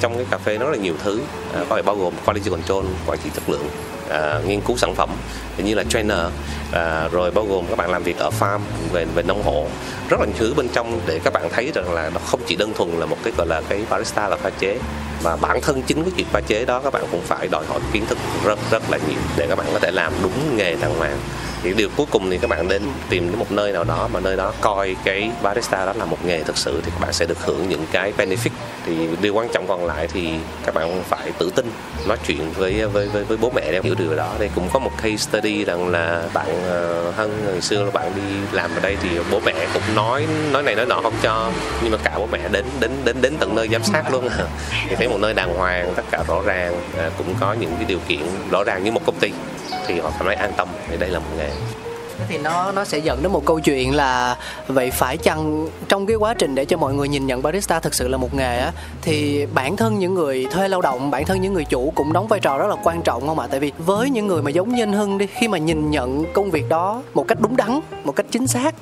[0.00, 1.20] Trong cái cà phê nó là nhiều thứ
[1.54, 3.68] à, có thể bao gồm quality control quản trị chất lượng
[4.10, 5.10] à, nghiên cứu sản phẩm
[5.64, 6.18] như là trainer
[6.72, 8.58] à, rồi bao gồm các bạn làm việc ở farm
[8.92, 9.66] về về nông hộ.
[10.08, 12.56] Rất là nhiều thứ bên trong để các bạn thấy rằng là nó không chỉ
[12.56, 14.78] đơn thuần là một cái gọi là cái barista là pha chế
[15.22, 17.80] và bản thân chính cái chuyện pha chế đó các bạn cũng phải đòi hỏi
[17.92, 20.98] kiến thức rất rất là nhiều để các bạn có thể làm đúng nghề đàng
[20.98, 21.18] hoàng.
[21.62, 24.20] Thì điều cuối cùng thì các bạn đến tìm đến một nơi nào đó mà
[24.20, 27.26] nơi đó coi cái barista đó là một nghề thực sự thì các bạn sẽ
[27.26, 28.50] được hưởng những cái benefit.
[28.86, 30.30] Thì điều quan trọng còn lại thì
[30.66, 31.70] các bạn phải tự tin
[32.08, 34.32] nói chuyện với với với, với bố mẹ để hiểu điều đó.
[34.38, 36.46] Đây cũng có một case study rằng là bạn
[37.16, 38.22] hơn hân ngày xưa là bạn đi
[38.52, 41.50] làm ở đây thì bố mẹ cũng nói nói này nói nọ không cho.
[41.82, 44.28] Nhưng mà cả bố mẹ đến đến đến đến tận nơi giám sát luôn.
[44.88, 47.84] Thì thấy một nơi đàng hoàng, tất cả rõ ràng à, cũng có những cái
[47.84, 48.20] điều kiện
[48.50, 49.32] rõ ràng như một công ty.
[49.86, 51.50] Thì họ cảm thấy an tâm, thì đây là một nghề
[52.28, 54.36] thì nó nó sẽ dẫn đến một câu chuyện là
[54.68, 57.94] vậy phải chăng trong cái quá trình để cho mọi người nhìn nhận barista thực
[57.94, 61.40] sự là một nghề á thì bản thân những người thuê lao động bản thân
[61.40, 63.46] những người chủ cũng đóng vai trò rất là quan trọng không ạ?
[63.50, 66.32] Tại vì với những người mà giống như anh hưng đi khi mà nhìn nhận
[66.32, 68.74] công việc đó một cách đúng đắn một cách chính xác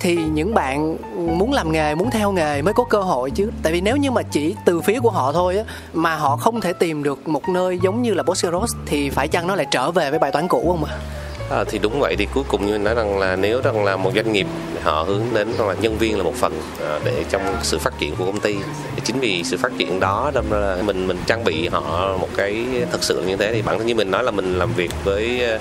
[0.00, 0.96] thì những bạn
[1.38, 3.50] muốn làm nghề muốn theo nghề mới có cơ hội chứ.
[3.62, 5.64] Tại vì nếu như mà chỉ từ phía của họ thôi á
[5.94, 9.46] mà họ không thể tìm được một nơi giống như là Bosseros thì phải chăng
[9.46, 10.92] nó lại trở về với bài toán cũ không ạ?
[10.92, 13.96] À, Ờ, thì đúng vậy thì cuối cùng như nói rằng là nếu rằng là
[13.96, 14.46] một doanh nghiệp
[14.82, 17.98] họ hướng đến rằng là nhân viên là một phần à, để trong sự phát
[17.98, 18.56] triển của công ty
[18.96, 22.16] thì chính vì sự phát triển đó đâm ra là mình mình trang bị họ
[22.20, 24.72] một cái thực sự như thế thì bản thân như mình nói là mình làm
[24.76, 25.58] việc với ờ,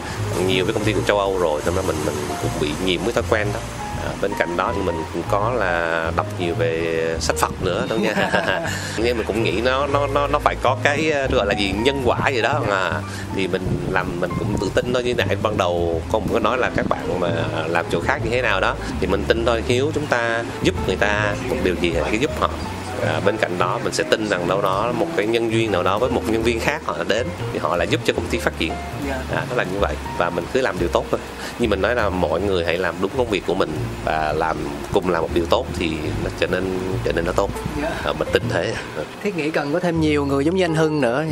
[0.47, 3.01] nhiều với công ty của châu Âu rồi nên là mình mình cũng bị nhiễm
[3.03, 3.59] cái thói quen đó
[4.27, 8.03] bên cạnh đó thì mình cũng có là đọc nhiều về sách Phật nữa đúng
[8.03, 8.13] nha
[8.97, 12.01] nhưng mình cũng nghĩ nó nó nó nó phải có cái gọi là gì nhân
[12.05, 12.61] quả gì đó.
[12.69, 12.91] Mà
[13.35, 13.61] thì mình
[13.91, 15.03] làm mình cũng tự tin thôi.
[15.03, 17.29] Như nãy ban đầu không có nói là các bạn mà
[17.67, 19.63] làm chỗ khác như thế nào đó thì mình tin thôi.
[19.67, 22.49] Nếu chúng ta giúp người ta một điều gì thì cái giúp họ
[23.01, 25.83] à, bên cạnh đó mình sẽ tin rằng đâu đó một cái nhân duyên nào
[25.83, 28.37] đó với một nhân viên khác họ đến thì họ lại giúp cho công ty
[28.37, 28.71] phát triển.
[29.31, 31.19] À, nó là như vậy và mình cứ làm điều tốt thôi.
[31.59, 33.69] Như mình nói là mọi người hãy làm đúng công việc của mình
[34.05, 34.57] và làm
[34.93, 35.91] cùng làm một điều tốt thì
[36.23, 36.63] nó trở nên
[37.03, 37.49] trở nên nó tốt.
[38.03, 38.73] À, mình tin thế.
[39.23, 41.25] Thiết nghĩ cần có thêm nhiều người giống như anh Hưng nữa.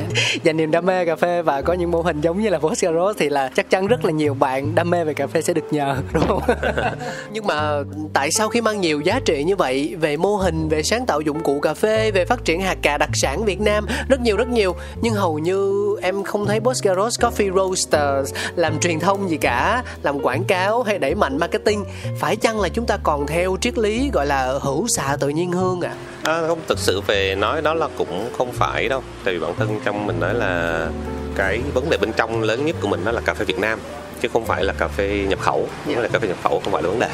[0.43, 3.17] Dành niềm đam mê cà phê và có những mô hình giống như là Boscaros
[3.17, 5.73] thì là chắc chắn rất là nhiều bạn đam mê về cà phê sẽ được
[5.73, 6.41] nhờ đúng không?
[7.31, 7.79] Nhưng mà
[8.13, 11.21] tại sao khi mang nhiều giá trị như vậy về mô hình về sáng tạo
[11.21, 14.37] dụng cụ cà phê về phát triển hạt cà đặc sản Việt Nam rất nhiều
[14.37, 14.75] rất nhiều.
[15.01, 20.19] Nhưng hầu như em không thấy Boscaros Coffee Roasters làm truyền thông gì cả làm
[20.19, 21.85] quảng cáo hay đẩy mạnh marketing.
[22.19, 25.51] Phải chăng là chúng ta còn theo triết lý gọi là hữu xạ tự nhiên
[25.51, 25.93] hương ạ?
[26.23, 26.33] À?
[26.33, 29.03] à, không thực sự về nói đó là cũng không phải đâu.
[29.23, 30.87] Tại vì bản thân trong mình nói là
[31.35, 33.79] cái vấn đề bên trong lớn nhất của mình đó là cà phê Việt Nam
[34.23, 35.99] chứ không phải là cà phê nhập khẩu yeah.
[35.99, 37.09] là cà phê nhập khẩu không phải là vấn đề.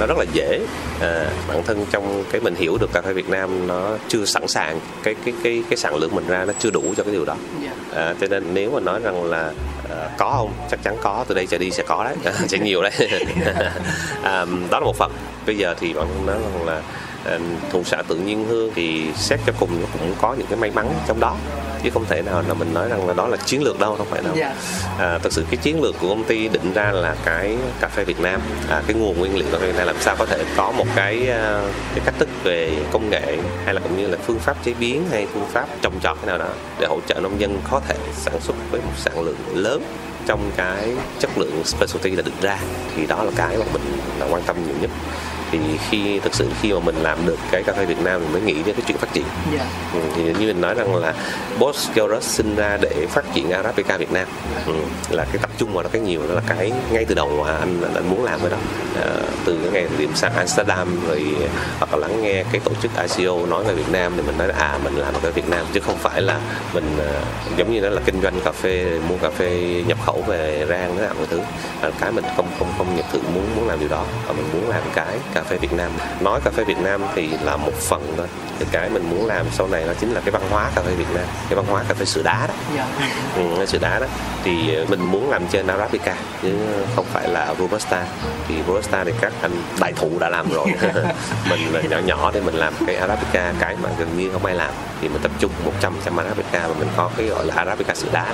[0.00, 0.60] Nó rất là dễ.
[1.00, 4.48] À, bản thân trong cái mình hiểu được cà phê Việt Nam nó chưa sẵn
[4.48, 7.24] sàng cái cái cái cái sản lượng mình ra nó chưa đủ cho cái điều
[7.24, 7.36] đó.
[7.94, 9.52] À, cho nên nếu mà nói rằng là
[9.90, 10.52] à, có không?
[10.70, 12.34] Chắc chắn có từ đây trở đi sẽ có đấy.
[12.48, 12.92] Sẽ nhiều đấy.
[14.22, 15.12] À, đó là một phần.
[15.46, 16.82] Bây giờ thì bạn nói rằng là
[17.70, 20.70] thụ xã tự nhiên hương thì xét cho cùng nó cũng có những cái may
[20.70, 21.36] mắn trong đó.
[21.82, 24.06] Chứ không thể nào là mình nói rằng là đó là chiến lược đâu không
[24.10, 24.32] phải đâu.
[24.36, 24.54] Dạ.
[24.98, 28.04] à, thật sự cái chiến lược của công ty định ra là cái cà phê
[28.04, 30.44] Việt Nam à, cái nguồn nguyên liệu cà phê Việt Nam làm sao có thể
[30.56, 31.62] có một cái à,
[31.94, 35.04] cái cách thức về công nghệ hay là cũng như là phương pháp chế biến
[35.10, 36.48] hay phương pháp trồng trọt thế nào đó
[36.80, 39.82] để hỗ trợ nông dân có thể sản xuất với một sản lượng lớn
[40.26, 42.58] trong cái chất lượng specialty đã định ra.
[42.96, 43.82] Thì đó là cái mà mình
[44.18, 44.90] là quan tâm nhiều nhất
[45.50, 45.58] thì
[45.90, 48.42] khi thực sự khi mà mình làm được cái cà phê Việt Nam mình mới
[48.42, 49.24] nghĩ đến cái chuyện phát triển.
[49.54, 49.66] Dạ.
[49.94, 51.14] Ừ, thì như mình nói rằng là
[51.58, 54.28] Boss Garage sinh ra để phát triển Arabica Việt Nam.
[54.66, 54.72] Ừ,
[55.10, 57.56] là cái tập trung vào đó cái nhiều đó là cái ngay từ đầu mà
[57.56, 58.56] anh anh muốn làm cái đó.
[59.00, 59.06] À,
[59.44, 61.24] từ cái ngày điểm sang Amsterdam rồi
[61.78, 64.48] hoặc là lắng nghe cái tổ chức ICO nói về Việt Nam thì mình nói
[64.48, 66.40] là, à mình làm ở Việt Nam chứ không phải là
[66.74, 67.20] mình à,
[67.56, 70.98] giống như đó là kinh doanh cà phê mua cà phê nhập khẩu về rang
[70.98, 71.40] đó mọi thứ.
[71.82, 74.46] Là cái mình không không không nhập thử muốn muốn làm điều đó và mình
[74.52, 75.90] muốn làm cái cà phê Việt Nam.
[76.20, 78.26] Nói cà phê Việt Nam thì là một phần thôi.
[78.58, 80.94] Thì cái mình muốn làm sau này đó chính là cái văn hóa cà phê
[80.94, 82.54] Việt Nam cái văn hóa cà phê sữa đá đó.
[82.76, 82.86] Dạ.
[83.36, 84.06] ừ, sữa đá đó.
[84.44, 86.52] Thì ờ, mình muốn làm trên Arabica chứ
[86.96, 88.04] không phải là Robusta.
[88.48, 90.66] Thì Robusta thì các anh đại thụ đã làm rồi.
[91.50, 94.54] Mình là nhỏ nhỏ thì mình làm cái Arabica cái mà gần như không ai
[94.54, 94.70] làm.
[95.00, 98.08] Thì mình tập trung 100 trăm Arabica và mình có cái gọi là Arabica sữa
[98.12, 98.26] đá.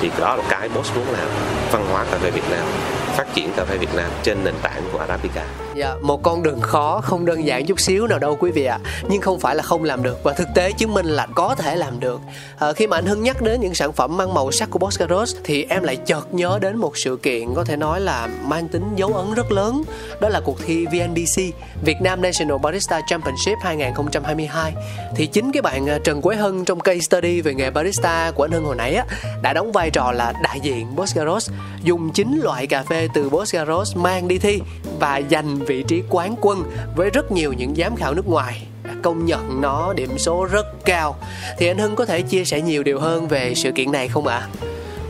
[0.00, 1.28] Thì đó là cái boss muốn làm
[1.72, 2.66] văn hóa cà phê Việt Nam
[3.10, 5.44] phát triển cà phê Việt Nam trên nền tảng của Arabica.
[5.74, 8.78] Dạ, một con đường khó không đơn giản chút xíu nào đâu quý vị ạ.
[9.08, 11.76] Nhưng không phải là không làm được Và thực tế chứng minh là có thể
[11.76, 12.20] làm được.
[12.58, 15.36] À, Khi mà anh Hưng nhắc đến những sản phẩm mang màu sắc của Boscaros
[15.44, 18.84] Thì em lại chợt nhớ đến một sự kiện Có thể nói là mang tính
[18.96, 19.82] dấu ấn rất lớn.
[20.20, 21.42] Đó là cuộc thi VNDC
[21.84, 24.74] Việt Nam National Barista Championship 2022
[25.16, 28.44] Thì chính cái bạn à, Trần Quế Hân trong case study về nghề barista của
[28.44, 29.04] anh Hưng hồi nãy á
[29.42, 31.50] Đã đóng vai trò là đại diện Boscaros
[31.82, 34.60] Dùng chính loại cà phê từ Boscaros mang đi thi
[35.00, 36.62] Và giành vị trí quán quân
[36.96, 40.66] với rất nhiều những giám khảo nước ngoài đã công nhận nó điểm số rất
[40.84, 41.16] cao
[41.58, 44.26] thì anh Hưng có thể chia sẻ nhiều điều hơn về sự kiện này không
[44.26, 44.48] ạ?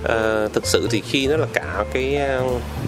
[0.03, 2.45] Ờ, thực sự thì khi nó là cả cái ờ,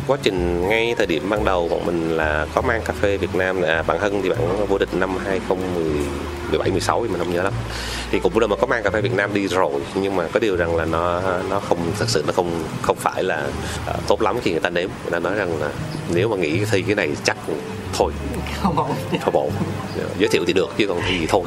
[0.06, 3.34] quá trình ngay thời điểm ban đầu bọn mình là có mang cà phê Việt
[3.34, 5.84] Nam à, bạn Hưng thì bạn vô địch năm 2010
[6.60, 7.52] 2017 16 thì mình không nhớ lắm.
[8.10, 10.40] Thì cũng là mà có mang cà phê Việt Nam đi rồi nhưng mà có
[10.40, 13.46] điều rằng là nó nó không thật sự nó không không phải là
[13.86, 14.88] ờ, tốt lắm khi người ta nếm.
[15.02, 15.70] Người ta nói rằng là
[16.14, 17.36] nếu mà nghĩ thi cái này chắc
[17.92, 18.12] thôi.
[18.62, 18.94] Không ổn.
[19.10, 19.50] thôi bộ.
[20.18, 21.42] Giới thiệu thì được chứ còn thì thôi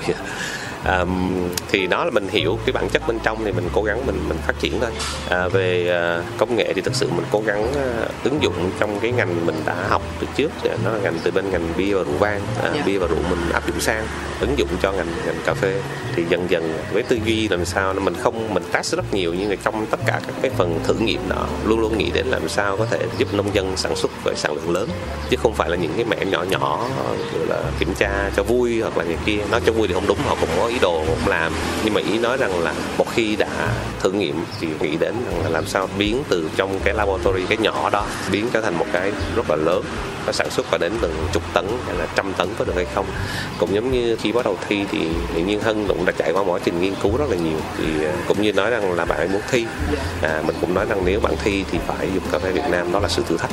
[0.86, 1.32] Ờm,
[1.72, 4.20] thì đó là mình hiểu cái bản chất bên trong thì mình cố gắng mình
[4.28, 4.90] mình phát triển thôi.
[5.30, 9.00] À, về à, công nghệ thì thực sự mình cố gắng à, ứng dụng trong
[9.00, 10.52] cái ngành mình đã học từ trước.
[10.64, 12.42] Thì nó là ngành từ bên ngành bia và rượu vang.
[12.64, 12.82] À, Dạ.
[12.86, 14.08] bia và rượu mình áp dụng sang
[14.40, 15.82] ứng dụng cho ngành ngành cà phê.
[16.16, 19.50] Thì dần dần với tư duy làm sao mình không mình test rất nhiều nhưng
[19.50, 22.50] mà trong tất cả các cái phần thử nghiệm đó luôn luôn nghĩ đến làm
[22.50, 24.90] sao có thể giúp nông dân sản xuất với sản lượng lớn.
[25.30, 26.88] Chứ không phải là những cái mẻ nhỏ nhỏ
[27.50, 29.38] là kiểm tra cho vui hoặc là những kia.
[29.52, 31.51] Nói cho vui thì không đúng họ cũng có ý đồ cũng làm.
[31.84, 33.47] Nhưng mà ý nói rằng là một khi đã
[33.99, 37.57] thử nghiệm thì nghĩ đến rằng là làm sao biến từ trong cái laboratory cái
[37.57, 39.84] nhỏ đó biến trở thành một cái rất là lớn
[40.26, 42.86] nó sản xuất và đến từng chục tấn hay là trăm tấn có được hay
[42.95, 43.05] không.
[43.57, 44.99] Cũng giống như khi bắt đầu thi thì
[45.36, 47.57] tự nhiên hân cũng đã trải qua mỗi trình nghiên cứu rất là nhiều.
[47.78, 49.65] Thì à, cũng như nói rằng là bạn ấy muốn thi
[50.21, 52.91] à, mình cũng nói rằng nếu bạn thi thì phải dùng cà phê Việt Nam
[52.91, 53.51] đó là sự thử thách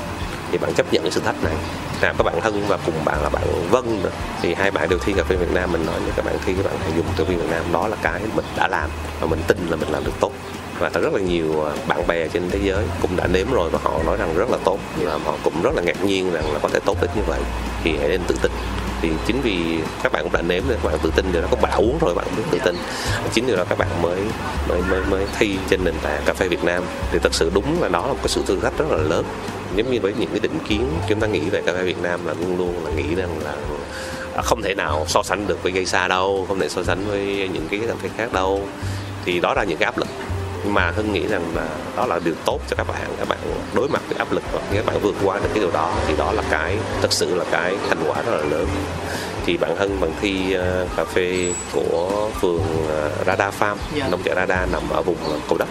[0.53, 1.55] thì bạn chấp nhận cái sự thách này.
[2.01, 4.11] Là các bạn Hân và cùng bạn là bạn Vân nữa.
[4.43, 5.73] Thì hai bạn đều thi cà phê Việt Nam.
[5.73, 7.65] Mình nói như các bạn thi, các bạn hãy dùng cà phê Việt Nam.
[7.73, 8.91] Đó là cái mình đã làm
[9.21, 10.33] và mình tin là mình làm được tốt.
[10.79, 13.71] Và có rất là nhiều à, bạn bè trên thế giới cũng đã nếm rồi
[13.71, 14.79] và họ nói rằng rất là tốt.
[14.97, 17.41] Và họ cũng rất là ngạc nhiên rằng là có thể tốt đến như vậy.
[17.85, 18.53] Thì hãy nên tự tin
[19.03, 21.49] thì chính vì các bạn cũng đã nếm nên, các bạn tự tin điều đó,
[21.51, 22.77] các bạn đã uống rồi bạn biết tự tin.
[23.33, 24.21] Chính điều đó các bạn mới
[24.69, 26.83] mới mới mới thi trên nền tảng cà phê Việt Nam.
[27.13, 29.25] Thì thật sự đúng là đó là một cái sự thử thách rất là lớn.
[29.77, 32.27] Giống như với những cái định kiến, chúng ta nghĩ về cà phê Việt Nam
[32.27, 33.55] là luôn luôn là nghĩ rằng là
[34.37, 37.05] à, không thể nào so sánh được với gây xa đâu, không thể so sánh
[37.09, 38.67] với những cái cà phê khác đâu.
[39.25, 40.09] Thì đó là những cái áp lực
[40.65, 43.01] nhưng mà hưng nghĩ rằng là đó là điều tốt cho các bạn.
[43.19, 43.39] Các bạn
[43.75, 46.15] đối mặt với áp lực và các bạn vượt qua được cái điều đó thì
[46.19, 48.67] đó là cái thật sự là cái thành quả rất là lớn.
[49.47, 54.09] Thì bạn Hân bằng thi ờ, cà phê của phường uh, Rada Farm Dạ.
[54.09, 55.69] nông trại Rada nằm ở vùng ờ, Cầu Đất.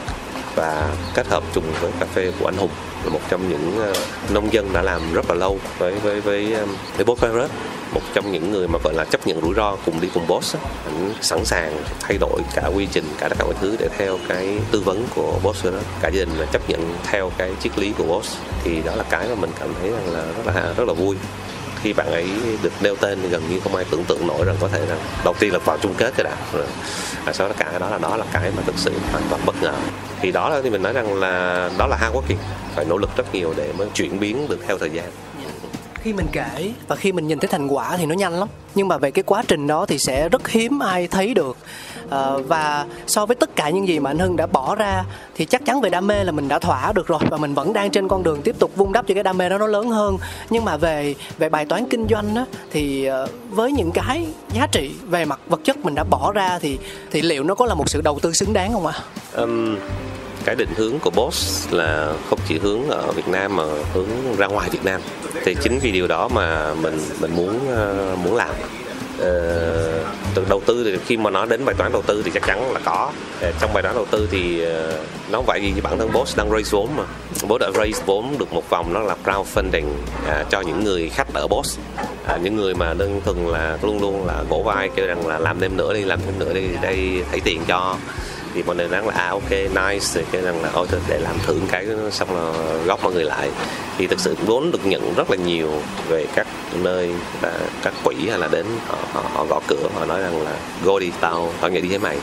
[0.56, 2.70] Và kết hợp chung với cà phê của anh Hùng
[3.04, 3.94] là một trong những ờ,
[4.30, 6.56] nông dân đã làm rất là lâu với với với
[6.96, 7.48] với Boss Ferret
[7.94, 10.56] một trong những người mà, gọi là, chấp nhận rủi ro cùng đi cùng boss
[10.86, 14.20] anh sẵn sàng thay đổi cả quy trình, cả tất cả mọi thứ để theo
[14.30, 15.72] cái tư vấn của boss đó
[16.02, 18.38] cả gia đình là chấp nhận theo cái triết lý của boss.
[18.64, 21.16] Thì đó là cái mà mình cảm thấy rằng là rất là rất là vui.
[21.84, 22.28] Khi bạn ấy
[22.64, 25.00] được nêu tên thì gần như không ai tưởng tượng nổi rằng có thể rằng
[25.24, 26.36] đầu tiên là vào chung kết cái đã.
[26.54, 26.66] Rồi
[27.26, 29.56] và sau đó cả, đó là đó là cái mà thực sự hoàn toàn bất
[29.62, 29.74] ngờ.
[30.22, 32.36] Thì đó là thì mình nói rằng là đó là hai quốc kỳ
[32.76, 35.06] phải nỗ lực rất nhiều để mới chuyển biến được theo thời gian.
[36.04, 38.48] Khi mình kể và khi mình nhìn thấy thành quả thì nó nhanh lắm.
[38.76, 41.58] Nhưng mà về cái quá trình đó thì sẽ rất hiếm ai thấy được.
[42.10, 45.04] À, và so với tất cả những gì mà anh Hưng đã bỏ ra
[45.36, 47.20] thì chắc chắn về đam mê là mình đã thỏa được rồi.
[47.30, 49.50] Và mình vẫn đang trên con đường tiếp tục vun đắp cho cái đam mê
[49.50, 50.18] đó nó lớn hơn.
[50.50, 54.68] Nhưng mà về về bài toán kinh doanh á thì uh, với những cái giá
[54.72, 56.78] trị về mặt vật chất mình đã bỏ ra thì
[57.12, 58.94] thì liệu nó có là một sự đầu tư xứng đáng không ạ?
[59.34, 59.78] Um,
[60.46, 63.64] cái định hướng của Boss là không chỉ hướng ở Việt Nam mà
[63.94, 65.02] hướng ra ngoài Việt Nam.
[65.44, 68.50] Thì chính vì điều đó mà mình mình muốn uh, muốn làm.
[69.20, 70.04] Ờ,
[70.36, 72.74] từ đầu tư thì khi mà nó đến bài toán đầu tư thì chắc chắn
[72.74, 73.12] là có.
[73.42, 74.66] Ờ, trong bài toán đầu tư thì
[75.32, 77.04] nó vậy vì bản thân Boss đang raise vốn mà.
[77.48, 79.86] Boss đã raise vốn được một vòng nó là crowdfunding
[80.28, 81.80] à, cho những người khách ở Boss.
[82.26, 85.40] À, những người mà đơn thuần là luôn luôn là vỗ vai kêu rằng là
[85.40, 87.98] làm thêm nữa đi làm thêm nữa đi đây thấy tiền cho
[88.54, 90.06] thì mọi người nói là à ok nice.
[90.14, 92.54] Thì cái rằng là ôi thôi để làm thử cái xong là
[92.86, 93.50] góp mọi người lại.
[93.98, 95.72] Thì thực sự vốn được nhận rất là nhiều
[96.10, 97.52] về các nơi và
[97.84, 100.52] các quỹ hay là đến họ, họ, họ gõ cửa họ nói rằng là
[100.84, 102.18] go đi tao tao nhảy đi với mày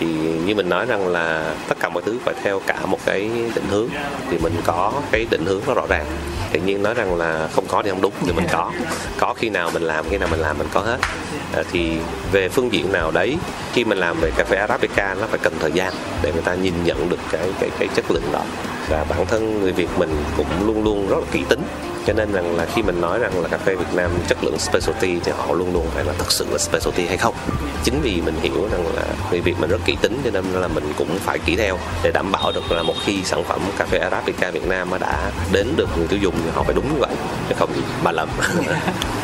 [0.00, 0.06] thì
[0.46, 3.64] như mình nói rằng là tất cả mọi thứ phải theo cả một cái định
[3.70, 3.88] hướng.
[4.30, 6.06] Thì mình có cái định hướng nó rõ ràng.
[6.52, 8.72] Tự nhiên nói rằng là không có thì không đúng thì mình có.
[9.18, 10.98] Có khi nào mình làm khi nào mình làm mình có hết.
[11.54, 11.98] À, thì
[12.32, 13.36] về phương diện nào đấy
[13.72, 15.92] khi mình làm về cà phê arabica nó phải cần thời gian
[16.22, 18.42] để người ta nhìn nhận được cái cái cái chất lượng đó.
[18.88, 21.60] Và bản thân người Việt mình cũng luôn luôn rất là kỹ tính
[22.08, 24.58] cho nên rằng là khi mình nói rằng là cà phê Việt Nam chất lượng
[24.58, 27.34] specialty thì họ luôn luôn phải là thật sự là specialty hay không?
[27.84, 30.68] Chính vì mình hiểu rằng là người Việt mình rất kỹ tính cho nên là
[30.68, 33.86] mình cũng phải kỹ theo để đảm bảo được là một khi sản phẩm cà
[33.86, 36.94] phê Arabica Việt Nam mà đã đến được người tiêu dùng thì họ phải đúng
[36.94, 37.14] như vậy,
[37.48, 37.70] chứ không
[38.02, 38.28] bà lầm.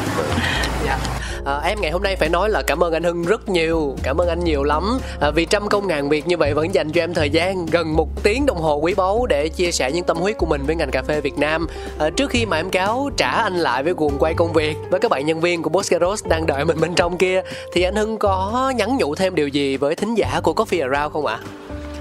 [1.44, 3.96] à, em ngày hôm nay phải nói là cảm ơn anh Hưng rất nhiều.
[4.02, 4.98] Cảm ơn anh nhiều lắm.
[5.20, 7.96] À, vì trăm công ngàn việc như vậy vẫn dành cho em thời gian gần
[7.96, 10.76] một tiếng đồng hồ quý báu để chia sẻ những tâm huyết của mình với
[10.76, 11.66] ngành cà phê Việt Nam.
[11.98, 15.00] À, trước khi mà em cáo trả anh lại với guồng quay công việc với
[15.00, 17.42] các bạn nhân viên của Boscaros đang đợi mình bên trong kia
[17.72, 21.12] thì anh Hưng có nhắn nhủ thêm điều gì với thính giả của Coffee Around
[21.12, 21.38] không ạ?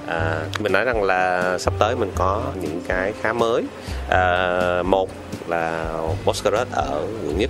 [0.07, 3.63] À, mình nói rằng là sắp tới mình có những cái khá mới.
[4.09, 5.09] À, một
[5.47, 5.93] là
[6.25, 7.49] Boscaros ở quận nhất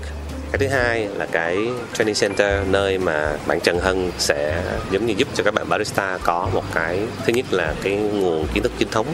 [0.54, 1.58] cái thứ hai là cái
[1.94, 6.18] training center nơi mà bạn Trần Hân sẽ giống như giúp cho các bạn barista
[6.24, 9.08] có một cái thứ nhất là cái nguồn kiến thức chính thống.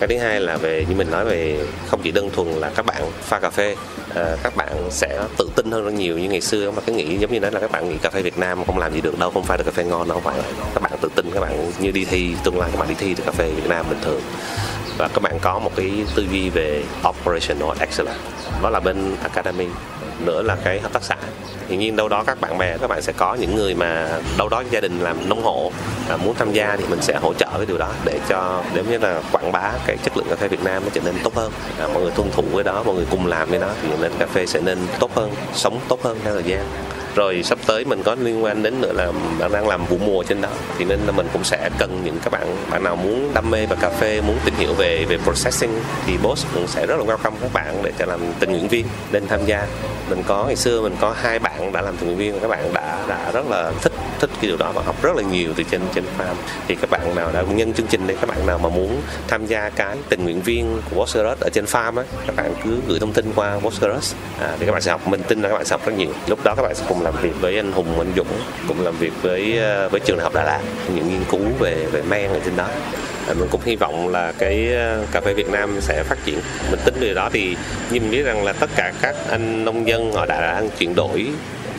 [0.00, 2.86] Cái thứ hai là về như mình nói về không chỉ đơn thuần là các
[2.86, 3.76] bạn pha cà phê
[4.14, 6.70] à, các bạn sẽ tự tin hơn rất nhiều như ngày xưa.
[6.70, 8.78] Mà cái nghĩ giống như đó là các bạn nghĩ cà phê Việt Nam không
[8.78, 10.34] làm gì được đâu không pha được cà phê ngon đâu phải.
[10.74, 13.14] Các bạn tự tin các bạn như đi thi tương lai các bạn đi thi
[13.14, 14.20] được cà phê Việt Nam bình thường.
[14.98, 18.20] Và các bạn có một cái tư duy về operational excellence.
[18.62, 19.66] Đó là bên academy
[20.20, 21.16] nữa là cái hợp tác xã.
[21.68, 24.08] Hiển nhiên đâu đó các bạn bè các bạn sẽ có những người mà
[24.38, 25.72] đâu đó gia đình làm nông hộ
[26.08, 28.84] à, muốn tham gia thì mình sẽ hỗ trợ cái điều đó để cho nếu
[28.84, 31.34] như là quảng bá cái chất lượng cà phê Việt Nam nó trở nên tốt
[31.34, 31.52] hơn.
[31.78, 34.12] À, mọi người tuân thủ với đó mọi người cùng làm với đó thì nên
[34.18, 36.64] cà phê sẽ nên tốt hơn sống tốt hơn theo thời gian
[37.14, 40.22] rồi sắp tới mình có liên quan đến nữa là bạn đang làm vụ mùa
[40.22, 40.48] trên đó
[40.78, 43.66] thì nên là mình cũng sẽ cần những các bạn bạn nào muốn đam mê
[43.66, 45.72] và cà phê muốn tìm hiểu về về processing
[46.06, 48.86] thì boss cũng sẽ rất là welcome các bạn để cho làm tình nguyện viên
[49.12, 49.66] nên tham gia.
[50.10, 52.48] Mình có ngày xưa mình có hai bạn đã làm tình nguyện viên và các
[52.48, 55.52] bạn đã đã rất là thích thích cái điều đó và học rất là nhiều
[55.56, 56.34] từ trên trên farm.
[56.68, 59.46] Thì các bạn nào đã nhân chương trình đấy các bạn nào mà muốn tham
[59.46, 62.98] gia cái tình nguyện viên của Boscaros ở trên farm á các bạn cứ gửi
[63.00, 65.64] thông tin qua Boscaros à, thì các bạn sẽ học mình tin là các bạn
[65.64, 66.10] sẽ học rất nhiều.
[66.26, 68.26] Lúc đó các bạn sẽ cùng làm việc với anh Hùng, anh Dũng,
[68.68, 70.60] cũng làm việc với ờ, với trường đại học Đà Lạt,
[70.94, 72.68] những nghiên cứu về về men ở trên đó.
[73.28, 76.38] À, mình cũng hy vọng là cái ờ, cà phê Việt Nam sẽ phát triển.
[76.70, 77.56] Mình tính điều đó thì
[77.90, 80.94] như mình biết rằng là tất cả các anh nông dân họ đã đang chuyển
[80.94, 81.26] đổi.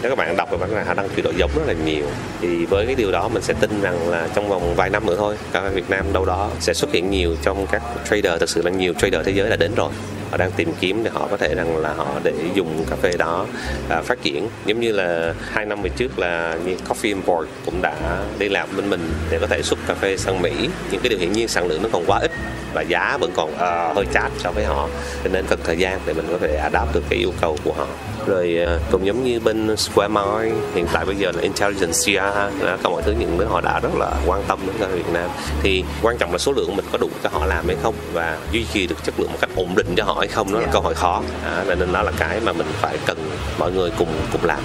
[0.01, 2.05] Nếu các bạn đọc về bản họ đang chuyển đổi giống rất là nhiều.
[2.41, 5.15] Thì với cái điều đó mình sẽ tin rằng là trong vòng vài năm nữa
[5.17, 8.39] thôi, cà phê Việt Nam đâu đó sẽ xuất hiện nhiều trong các trader.
[8.39, 9.91] Thực sự là nhiều trader thế giới đã đến rồi
[10.31, 13.11] họ đang tìm kiếm để họ có thể rằng là họ để dùng cà phê
[13.17, 13.45] đó
[13.89, 14.49] à, phát triển.
[14.65, 17.95] Giống như là hai năm về trước là như Coffee Import cũng đã
[18.39, 20.69] đi làm bên mình để có thể xuất cà phê sang Mỹ.
[20.91, 22.31] Những cái điều hiển nhiên sản lượng nó còn quá ít
[22.73, 24.89] và giá vẫn còn uh, hơi chát so với họ.
[25.23, 27.73] Cho nên cần thời gian để mình có thể adapt được cái yêu cầu của
[27.73, 27.87] họ
[28.27, 32.77] rồi uh, cũng giống như bên Square Mile hiện tại bây giờ là Intelligentsia đó,
[32.83, 35.29] có mọi thứ những đứa họ đã rất là quan tâm đến Việt Nam.
[35.61, 38.37] Thì quan trọng là số lượng mình có đủ cho họ làm hay không và
[38.51, 40.67] duy trì được chất lượng một cách ổn định cho họ hay không đó là
[40.71, 41.21] câu hỏi khó.
[41.45, 43.17] À, nên đó là cái mà mình phải cần
[43.59, 44.59] mọi người cùng cùng làm.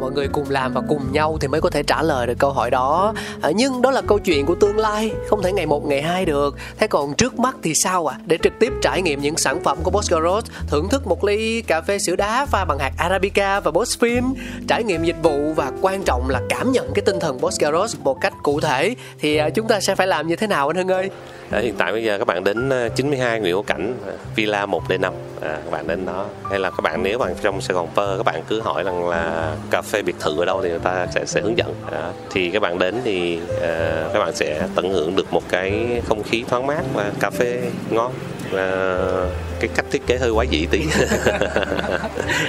[0.00, 2.52] Mọi người cùng làm và cùng nhau thì mới có thể trả lời được câu
[2.52, 3.14] hỏi đó.
[3.42, 6.24] À, nhưng đó là câu chuyện của tương lai không thể ngày một ngày hai
[6.24, 6.56] được.
[6.78, 8.16] Thế còn trước mắt thì sao ạ?
[8.18, 8.22] À?
[8.26, 11.80] để trực tiếp trải nghiệm những sản phẩm của Boscaros thưởng thức một ly cà
[11.80, 14.34] phê sữa đá pha bằng hạt Arabica và Bosfin
[14.68, 18.20] trải nghiệm dịch vụ và quan trọng là cảm nhận cái tinh thần Boscaros một
[18.20, 18.94] cách cụ thể.
[19.18, 21.10] Thì à, chúng ta sẽ phải làm như thế nào anh Hưng ơi?
[21.50, 24.66] À, hiện tại bây giờ các bạn đến à, 92 Nguyễn Hữu Cảnh, à, Villa
[24.66, 26.26] 1D5 à, các bạn đến đó.
[26.50, 29.08] Hay là các bạn nếu bạn trong Sài Gòn Pơ các bạn cứ hỏi rằng
[29.08, 31.74] là cà phê biệt thự ở đâu thì người ta sẽ sẽ hướng dẫn.
[31.92, 36.02] À, thì các bạn đến thì à, các bạn sẽ tận hưởng được một cái
[36.04, 38.12] không khí thoáng mát và cà phê ngon
[38.52, 38.96] à,
[39.60, 40.84] cái cách thiết kế hơi quá dị tí.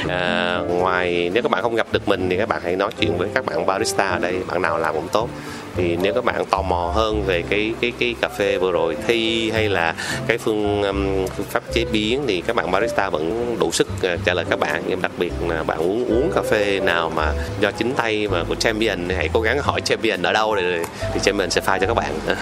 [0.07, 3.17] À, ngoài nếu các bạn không gặp được mình thì các bạn hãy nói chuyện
[3.17, 4.35] với các bạn barista ở đây.
[4.47, 5.29] Bạn nào làm cũng tốt
[5.77, 8.97] thì nếu các bạn tò mò hơn về cái cái cái cà phê vừa rồi
[9.07, 9.95] thi hay là
[10.27, 14.19] cái phương, um, phương pháp chế biến thì các bạn barista vẫn đủ sức uh,
[14.25, 14.83] trả lời các bạn.
[14.87, 18.43] Nhưng đặc biệt là bạn uống uống cà phê nào mà do chính tay mà
[18.47, 20.77] của champion thì hãy cố gắng hỏi champion ở đâu thì,
[21.13, 22.13] thì champion sẽ pha cho các bạn.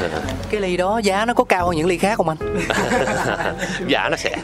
[0.52, 2.38] Cái ly đó giá nó có cao hơn những ly khác không anh?
[3.88, 4.38] Giá nó sẽ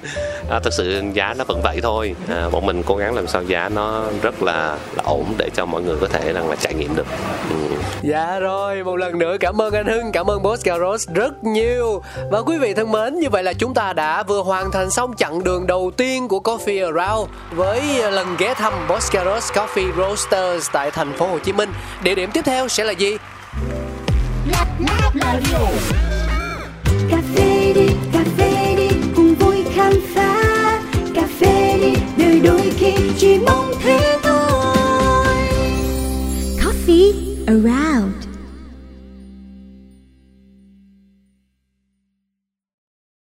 [0.49, 2.15] à, thực sự giá nó vẫn vậy thôi.
[2.29, 5.65] À, bọn mình cố gắng làm sao giá nó rất là là ổn để cho
[5.65, 7.07] mọi người có thể rằng là trải nghiệm được.
[7.49, 7.55] Ừ.
[8.01, 11.43] dạ rồi rồi một lần nữa cảm ơn anh Hưng, cảm ơn Boss Garros rất
[11.43, 12.01] nhiều.
[12.32, 15.13] Và quý vị thân mến, như vậy là chúng ta đã vừa hoàn thành xong
[15.17, 20.69] chặng đường đầu tiên của Coffee Around với lần ghé thăm Boss Garros Coffee Roasters
[20.71, 21.69] tại thành phố Hồ Chí Minh.
[22.03, 23.17] Địa điểm tiếp theo sẽ là gì?
[27.09, 27.17] Cà
[27.75, 28.19] đi, cà
[28.77, 30.43] đi, cùng vui khám phá.
[31.15, 31.27] Cà
[31.82, 35.36] đi, đời đôi khi chỉ mong thế thôi.
[36.57, 37.13] Coffee
[37.47, 38.18] around.